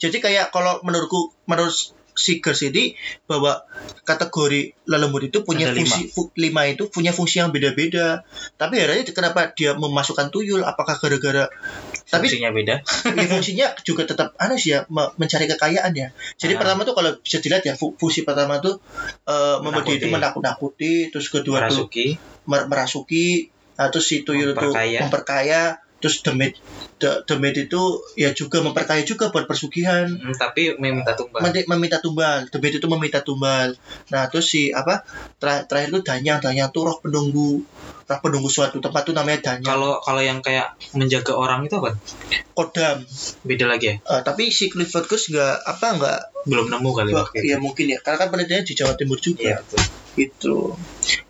[0.01, 1.73] jadi kayak kalau menurutku menurut
[2.21, 2.93] si Gers ini
[3.25, 3.65] bahwa
[4.03, 5.81] kategori lelembut itu punya Ada lima.
[5.83, 8.21] fungsi fu- lima itu punya fungsi yang beda-beda
[8.55, 11.49] tapi herannya kenapa dia memasukkan tuyul apakah gara-gara
[12.05, 12.75] tapi fungsinya beda.
[13.17, 16.59] ya, fungsinya juga tetap aneh sih ya me- mencari kekayaan ya jadi Ah.
[16.59, 18.77] pertama tuh kalau bisa dilihat ya fu- fungsi pertama tuh
[19.23, 22.07] eh memberi itu menakut-nakuti terus kedua tuh Merasuki.
[22.43, 24.99] mer- merasuki nah, terus si tuyul itu Memperkaya.
[25.01, 25.61] memperkaya
[26.01, 26.53] terus demit
[27.01, 27.81] de- demit itu
[28.17, 31.39] ya juga memperkaya juga buat persugihan Hmm, tapi meminta tumbal.
[31.45, 33.73] Mem- meminta tumbal debit itu meminta tumbal
[34.11, 35.05] nah terus si apa
[35.39, 37.63] terakhir, terakhir itu danyang danyang tuh roh penunggu
[38.09, 41.95] roh penunggu suatu tempat tuh namanya danyang Kalau kalau yang kayak menjaga orang itu apa?
[42.57, 42.97] kodam
[43.47, 43.95] Beda lagi ya?
[44.01, 47.53] Eh, tapi si Clifford Curtis nggak apa nggak Belum nemu kali waktu itu.
[47.53, 49.81] ya mungkin ya karena kan penelitiannya di Jawa Timur juga Iya, betul.
[50.19, 50.55] itu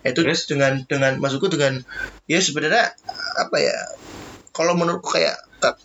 [0.02, 0.40] itu Terus?
[0.50, 1.78] dengan dengan maksudku dengan
[2.26, 2.90] ya sebenarnya
[3.38, 3.76] apa ya
[4.52, 5.36] kalau menurutku kayak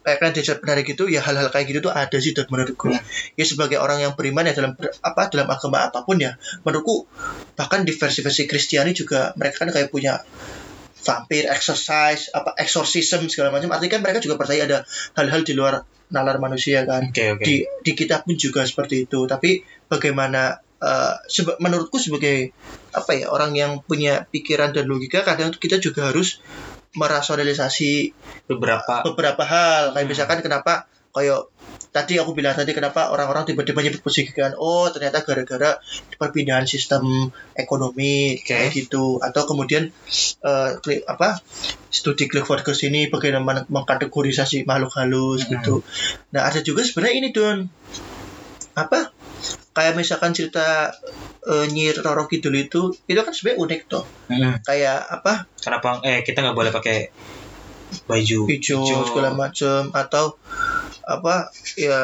[0.04, 3.00] kayak kan desa penari gitu ya hal-hal kayak gitu tuh ada sih dan menurutku Hmm.
[3.38, 7.06] ya sebagai orang yang beriman ya dalam apa dalam agama apa pun ya menurutku
[7.58, 10.22] bahkan di versi-versi Kristiani juga mereka kan kayak punya
[10.98, 13.72] vampir, exercise, apa exorcism segala macam.
[13.72, 14.84] Artinya kan mereka juga percaya ada
[15.16, 17.44] hal-hal di luar nalar manusia kan Oke, oke.
[17.44, 19.60] di di kita pun juga seperti itu tapi
[19.92, 20.56] bagaimana
[21.28, 22.54] seba- menurutku sebagai
[22.94, 26.40] apa ya orang yang punya pikiran dan logika kadang kita juga harus
[26.96, 28.16] merasionalisasi
[28.48, 30.12] Beberapa beberapa hal kayak Hmm.
[30.16, 31.52] misalkan kenapa kayak
[31.92, 35.76] tadi aku bilang tadi kenapa orang-orang tiba-tiba nyebut pesugihan oh ternyata gara-gara
[36.16, 37.28] perpindahan sistem
[37.60, 38.48] ekonomi Oke.
[38.48, 39.92] kayak gitu atau kemudian
[40.80, 41.36] kli- apa
[41.92, 45.60] studi Clifford ke sini bagaimana mengkategorisasi makhluk halus Hmm.
[45.60, 45.76] gitu
[46.32, 47.68] nah ada juga sebenarnya ini don
[48.72, 49.12] apa
[49.78, 50.90] kayak misalkan cerita
[51.46, 54.60] eh, Nyi Roro Kidul itu itu kan sebenarnya unik tuh Hmm.
[54.60, 57.16] kayak apa Kenapa eh kita nggak boleh pakai
[58.04, 60.36] baju hijau segala macam atau
[61.08, 61.48] apa
[61.80, 61.96] ya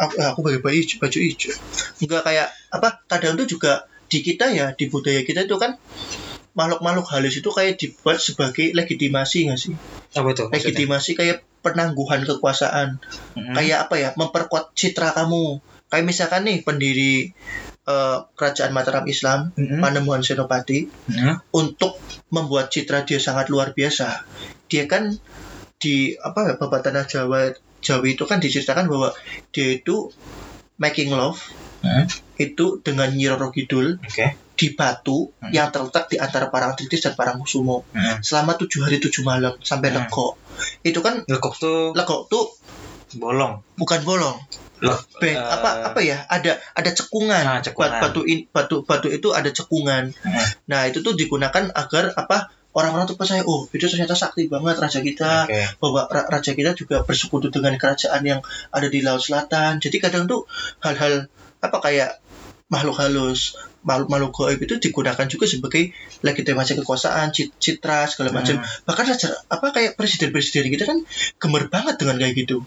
[0.00, 1.52] aku, aku pakai baju hijau, baju hijau
[2.00, 5.76] enggak kayak apa kadang tuh juga di kita ya di budaya kita itu kan
[6.56, 9.76] makhluk-makhluk halus itu kayak dibuat sebagai legitimasi nggak sih
[10.16, 10.48] Apa tuh?
[10.48, 10.56] maksudnya?
[10.72, 12.96] legitimasi kayak penangguhan kekuasaan
[13.36, 13.52] Hmm.
[13.52, 17.32] kayak apa ya memperkuat citra kamu kayak misalkan nih pendiri
[17.84, 19.78] eh, kerajaan Mataram Islam Hmm.
[19.78, 21.36] Panemuhan Senopati Hmm.
[21.52, 24.24] untuk membuat citra dia sangat luar biasa.
[24.66, 25.12] Dia kan
[25.76, 29.12] di apa ya Babat Tanah Jawa Jawa itu kan diceritakan bahwa
[29.50, 30.08] dia itu
[30.76, 31.36] making love
[31.78, 32.08] Hmm.
[32.34, 34.40] itu dengan Nyi Roro Kidul Oke.
[34.56, 35.52] di batu Hmm.
[35.52, 38.24] yang terletak di antara Parangtritis dan Parangkusumo Hmm.
[38.24, 40.00] selama tujuh hari tujuh malam sampai Hmm.
[40.00, 40.40] legok.
[40.80, 42.48] Itu kan Lekok tuh legok tuh
[43.14, 43.60] bolong.
[43.76, 44.40] bukan bolong.
[44.82, 47.94] Lek, Be- eh, apa apa ya ada ada cekungan, Ah, cekungan.
[47.94, 50.44] Bat- batu in- batu batu itu ada cekungan Hmm.
[50.66, 54.98] nah itu tuh digunakan agar apa orang-orang tuh percaya oh itu ternyata sakti banget raja
[54.98, 55.62] kita Oke.
[55.78, 60.26] bahwa ra- raja kita juga bersekutu dengan kerajaan yang ada di laut selatan jadi kadang
[60.26, 60.42] tuh
[60.80, 62.18] hal-hal apa kayak
[62.66, 63.54] makhluk halus
[63.84, 68.66] makhluk makhluk gaib itu digunakan juga sebagai legitimasi kekuasaan cit- citra segala macam Hmm.
[68.82, 70.98] bahkan raja apa kayak presiden-presiden kita kan
[71.38, 72.64] gemer banget dengan kayak gitu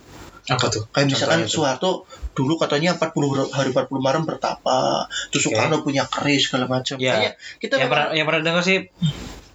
[0.48, 0.88] Apa tuh?
[0.96, 1.64] kayak misalkan tuh.
[1.64, 1.92] Soeharto
[2.32, 5.52] dulu katanya 40 hari 40 malam bertapa terus.
[5.52, 7.20] Soekarno punya keris segala macam Ya.
[7.20, 8.88] Kayaknya kita yang pernah yang pernah dengar sih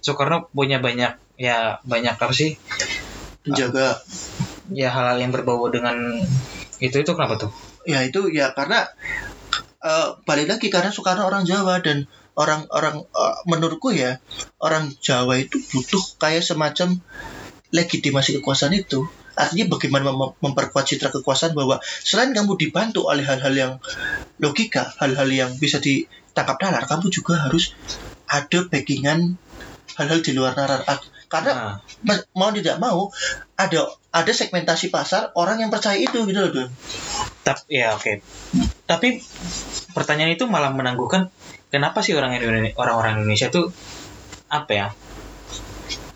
[0.03, 2.59] Soekarno punya banyak ya banyak apa sih
[3.41, 3.97] penjaga
[4.71, 6.21] ya hal-hal yang berbau dengan
[6.77, 7.51] itu itu kenapa tuh?
[7.83, 8.87] ya itu ya karena
[9.83, 14.21] eh, balik lagi karena Soekarno orang Jawa dan orang-orang eh, menurutku ya
[14.61, 17.01] orang Jawa itu butuh kayak semacam
[17.73, 23.53] legitimasi kekuasaan itu artinya bagaimana mem- memperkuat citra kekuasaan bahwa selain kamu dibantu oleh hal-hal
[23.53, 23.73] yang
[24.41, 27.73] logika hal-hal yang bisa ditangkap nalar kamu juga harus
[28.29, 29.37] ada backingan
[29.97, 30.81] hal-hal di luar nalar
[31.29, 31.73] karena Nah,
[32.05, 33.09] ma- mau tidak mau
[33.57, 36.69] ada ada segmentasi pasar orang yang percaya itu gitu loh Don.
[37.45, 38.21] tapi ya oke.
[38.85, 39.17] Tapi
[39.97, 41.29] pertanyaan itu malah menangguhkan
[41.73, 43.73] kenapa sih orang Indonesia orang-orang Indonesia tuh
[44.49, 44.87] apa ya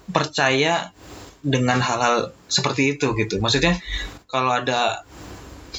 [0.07, 0.91] percaya
[1.47, 3.39] dengan hal-hal seperti itu gitu.
[3.39, 3.79] Maksudnya
[4.25, 4.99] kalau ada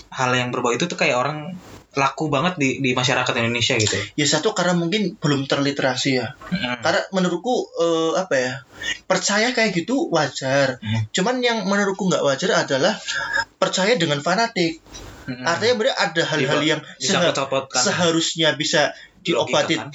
[0.09, 1.61] hal yang berbau itu tuh kayak orang
[1.91, 3.97] laku banget di di masyarakat Indonesia gitu.
[4.15, 6.85] ya satu karena mungkin belum terliterasi ya Mm.
[6.85, 8.53] karena menurutku eh, apa ya
[9.05, 11.09] percaya kayak gitu wajar Hmm.
[11.11, 12.93] cuman yang menurutku nggak wajar adalah
[13.57, 14.85] percaya dengan fanatik
[15.25, 15.43] Mm.
[15.43, 19.89] artinya bener ada hal-hal yang seha- disangkut-sangkutkan seharusnya bisa diobati kan?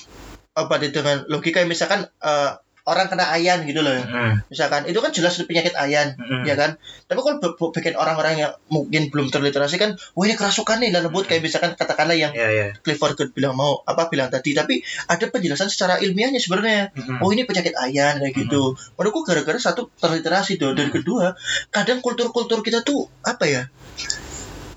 [0.54, 2.52] obati dengan logika misalkan eh,
[2.84, 4.44] orang kena ayan gitu loh Mm.
[4.48, 6.44] misalkan itu kan jelas penyakit ayan Mm.
[6.44, 6.76] ya kan
[7.06, 7.40] tapi kalau
[7.72, 11.30] bikin orang-orang yang mungkin belum terliterasi kan wah ini kerasukan nih lembut Hmm.
[11.30, 12.68] kayak misalkan katakanlah yang Ya ya.
[12.78, 17.20] Clifford Good bilang mau apa bilang tadi tapi ada penjelasan secara ilmiahnya sebenarnya Mm.
[17.20, 20.96] oh ini penyakit ayan kayak gitu menurutku gara-gara satu terliterasi tuh dan Hmm.
[20.98, 21.26] kedua
[21.70, 23.64] kadang kultur-kultur kita tuh apa ya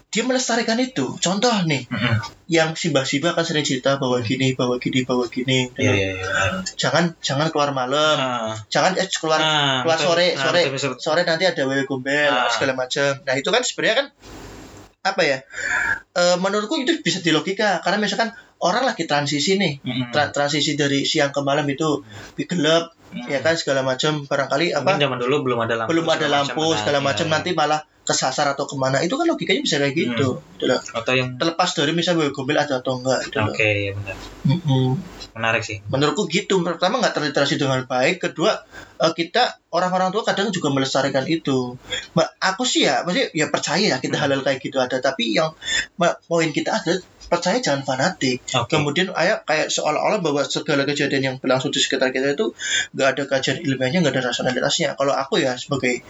[0.07, 2.17] dia melestarikan itu contoh nih Mm.
[2.49, 6.63] yang simbah-simbah kan sering cerita bahwa gini bahwa gini bahwa gini Iya iya iya.
[6.73, 10.09] jangan jangan keluar malam Nah, jangan eh, keluar nah, keluar betul.
[10.09, 12.49] sore Nah, sore betul, sore nanti ada wewe gombel Ah.
[12.49, 14.07] segala macam nah itu kan sebenarnya kan
[15.05, 15.39] apa ya
[16.13, 20.09] Eh, menurutku itu bisa dilogika karena misalkan orang lagi transisi nih Mm.
[20.09, 22.01] Tra- transisi dari siang ke malam itu
[22.41, 23.27] gelap Mm.
[23.29, 25.89] ya kan segala macam barangkali Mungkin apa zaman dulu belum ada lampu.
[25.93, 29.19] belum ada segala lampu macam, segala macam iya, nanti malah kesasar atau ke mana itu
[29.19, 30.79] kan logikanya bisa kayak gitu gitu loh.
[30.95, 33.39] Atau yang terlepas dari misalnya wewe gombel ada atau enggak gitu.
[33.43, 34.17] Oke, ya benar.
[34.47, 34.87] Mm-mm.
[35.37, 35.83] Menarik sih.
[35.91, 38.57] menurutku gitu pertama nggak terliterasi dengan baik kedua
[39.03, 41.77] eh, kita orang-orang tua kadang juga melestarikan itu
[42.41, 44.25] aku sih ya maksudnya ya percaya ya kita Hmm.
[44.31, 45.53] halal kayak gitu ada tapi yang
[46.25, 46.95] poin kita ada
[47.27, 48.43] percaya jangan fanatik.
[48.55, 48.71] Oke.
[48.71, 52.55] kemudian kayak kayak seolah-olah bahwa segala kejadian yang berlangsung di sekitar kita itu
[52.95, 54.95] nggak ada kajian ilmiahnya nggak ada rasionalitasnya.
[54.95, 56.07] Kalau aku ya sebagai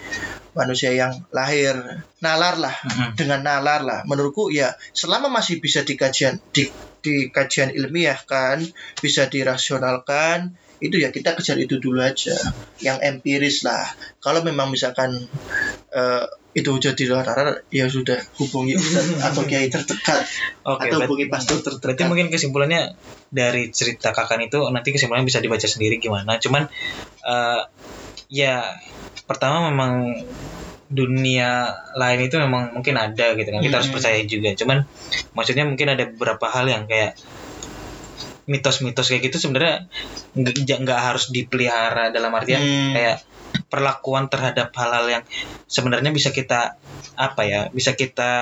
[0.52, 1.76] manusia yang lahir
[2.20, 3.16] nalar lah Mm-mm.
[3.16, 4.00] dengan nalar lah.
[4.04, 6.68] Menurutku ya selama masih bisa dikajian di,
[7.00, 8.60] di kajian ilmiah kan
[9.00, 12.36] bisa dirasionalkan itu ya kita kejar itu dulu aja.
[12.84, 13.88] Yang empiris lah.
[14.20, 15.16] Kalau memang misalkan
[15.92, 16.26] eh,
[16.56, 17.26] itu jadi luar
[17.68, 20.24] ya sudah hubungi ustaz atau kiai terdekat
[20.64, 20.88] Oke.
[20.88, 22.96] atau berarti- hubungi pastor Berarti terdekat mungkin kesimpulannya
[23.28, 26.40] dari cerita kakan itu nanti kesimpulannya bisa dibaca sendiri gimana.
[26.40, 26.64] Cuman
[27.28, 27.60] eh,
[28.32, 28.64] ya
[29.28, 29.92] pertama memang
[30.86, 33.60] dunia lain itu memang mungkin ada gitu kan.
[33.60, 33.96] Kita harus Mm-mm.
[34.00, 34.48] percaya juga.
[34.56, 34.78] Cuman
[35.36, 37.18] maksudnya mungkin ada beberapa hal yang kayak
[38.46, 39.90] mitos-mitos kayak gitu sebenarnya
[40.38, 42.94] nggak nggak harus dipelihara dalam artian Hmm.
[42.94, 43.16] kayak
[43.66, 45.24] perlakuan terhadap hal-hal yang
[45.66, 46.76] sebenarnya bisa kita
[47.16, 48.32] apa ya bisa kita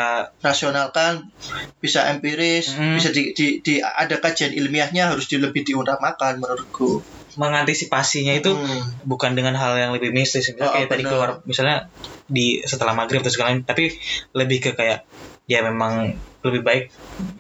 [0.40, 1.30] rasionalkan
[1.78, 2.96] bisa empiris Hmm.
[2.96, 7.04] bisa di, di, di- ada kajian ilmiahnya harus di, lebih diutamakan menurutku
[7.34, 9.04] mengantisipasinya itu Hmm.
[9.04, 11.92] bukan dengan hal yang lebih mistis misalnya Oh, kayak tadi keluar misalnya
[12.24, 13.92] di setelah maghrib atau segala tapi
[14.32, 15.04] lebih ke kayak
[15.44, 16.84] ya memang lebih baik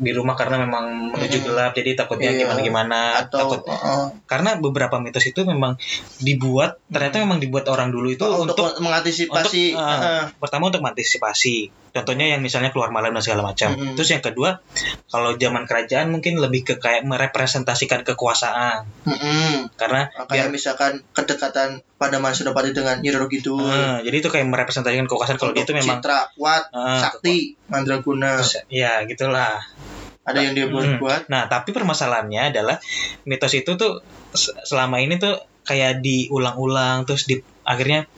[0.00, 1.46] di rumah karena memang menuju Mm-mm.
[1.52, 2.40] gelap jadi takutnya Iya.
[2.48, 5.76] gimana gimana atau takut uh, karena beberapa mitos itu memang
[6.24, 10.80] dibuat ternyata memang dibuat orang dulu itu untuk, untuk mengantisipasi untuk, uh, uh, pertama untuk
[10.80, 11.84] mengantisipasi.
[11.94, 13.70] Contohnya yang misalnya keluar malam dan segala macam.
[13.78, 13.94] Mm-mm.
[13.94, 14.58] terus yang kedua
[15.06, 18.82] kalau zaman kerajaan mungkin lebih ke kayak merepresentasikan kekuasaan.
[19.06, 19.70] Mm-mm.
[19.78, 23.64] karena kayak misalkan kedekatan pada Senopati dengan Nyi Roro Kidul.
[23.64, 25.38] Eh, jadi itu kayak merepresentasikan kekuasaan.
[25.40, 27.36] Kalau dia itu memang citra kuat eh, sakti
[27.70, 28.42] mandraguna.
[28.42, 29.58] Terus, ya gitulah.
[30.24, 31.28] ada yang dia buat-buat.
[31.28, 32.80] Nah, tapi permasalahannya adalah
[33.28, 34.00] mitos itu tuh
[34.32, 35.36] se- selama ini tuh
[35.68, 38.08] kayak diulang-ulang terus di akhirnya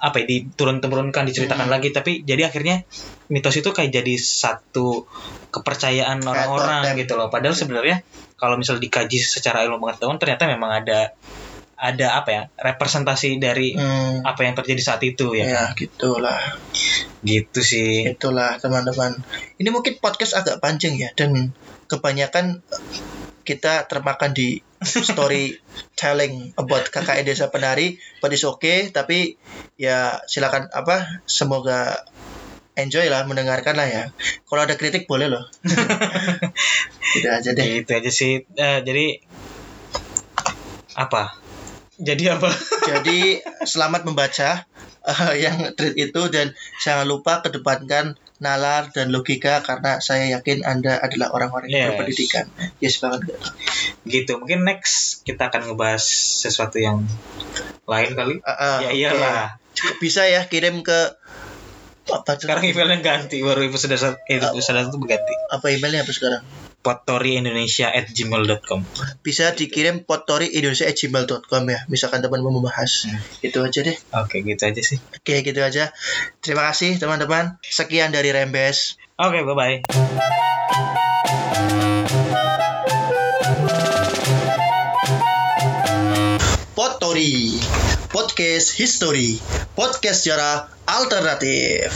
[0.00, 1.74] apa ya diturun temurunkan diceritakan Hmm.
[1.76, 1.92] lagi.
[1.92, 2.88] Tapi jadi akhirnya
[3.28, 5.04] mitos itu kayak jadi satu
[5.52, 7.28] kepercayaan orang-orang gitu loh.
[7.28, 8.00] Padahal sebenarnya
[8.36, 11.12] kalau misal dikaji secara ilmu pengetahuan ternyata memang ada
[11.76, 16.40] ada apa ya representasi dari Hmm, apa yang terjadi saat itu ya, ya gitulah.
[17.20, 18.08] Gitu sih.
[18.08, 19.12] Itulah teman-teman.
[19.60, 21.52] Ini mungkin podcast agak panjang ya dan
[21.86, 22.64] kebanyakan
[23.46, 28.88] kita termakan di storytelling about KKN Desa Penari but it's okay.
[28.88, 29.36] Tapi
[29.76, 32.00] ya silakan apa semoga
[32.76, 34.04] enjoy lah mendengarkan lah ya.
[34.48, 35.44] Kalau ada kritik boleh loh.
[37.16, 37.64] Gitu aja deh.
[37.84, 38.44] Gitu aja sih.
[38.56, 39.20] Eh, jadi
[40.96, 41.45] apa
[41.96, 42.48] jadi apa?
[42.90, 44.62] Jadi selamat membaca
[45.02, 46.52] eh, yang tweet itu dan
[46.84, 51.88] jangan lupa kedepankan nalar dan logika karena saya yakin anda adalah orang-orang yang Yes.
[51.96, 52.46] berpendidikan.
[52.84, 53.20] Yes banget
[54.04, 54.36] gitu.
[54.36, 56.04] Mungkin next kita akan ngebahas
[56.46, 57.02] sesuatu yang
[57.88, 58.34] lain kali.
[58.44, 59.56] Ah, ah, ya iyalah.
[59.98, 61.16] Bisa ya kirim ke
[62.06, 65.34] apa sekarang emailnya ganti baru episode satu eh, episode satu berganti.
[65.50, 66.44] Apa emailnya apa sekarang
[66.86, 68.86] potoriindonesia at gmail.com
[69.26, 73.18] bisa dikirim potori@indonesia@gmail.com ya misalkan teman mau membahas Hmm.
[73.42, 73.96] itu aja deh.
[74.14, 75.02] Oke gitu aja sih.
[75.10, 75.90] Oke gitu aja.
[76.38, 77.58] Terima kasih teman-teman.
[77.60, 78.94] Sekian dari Rembes.
[79.18, 79.76] Oke bye bye
[86.76, 87.56] Potori
[88.12, 89.40] Podcast History.
[89.74, 91.90] Podcast sejarah alternatif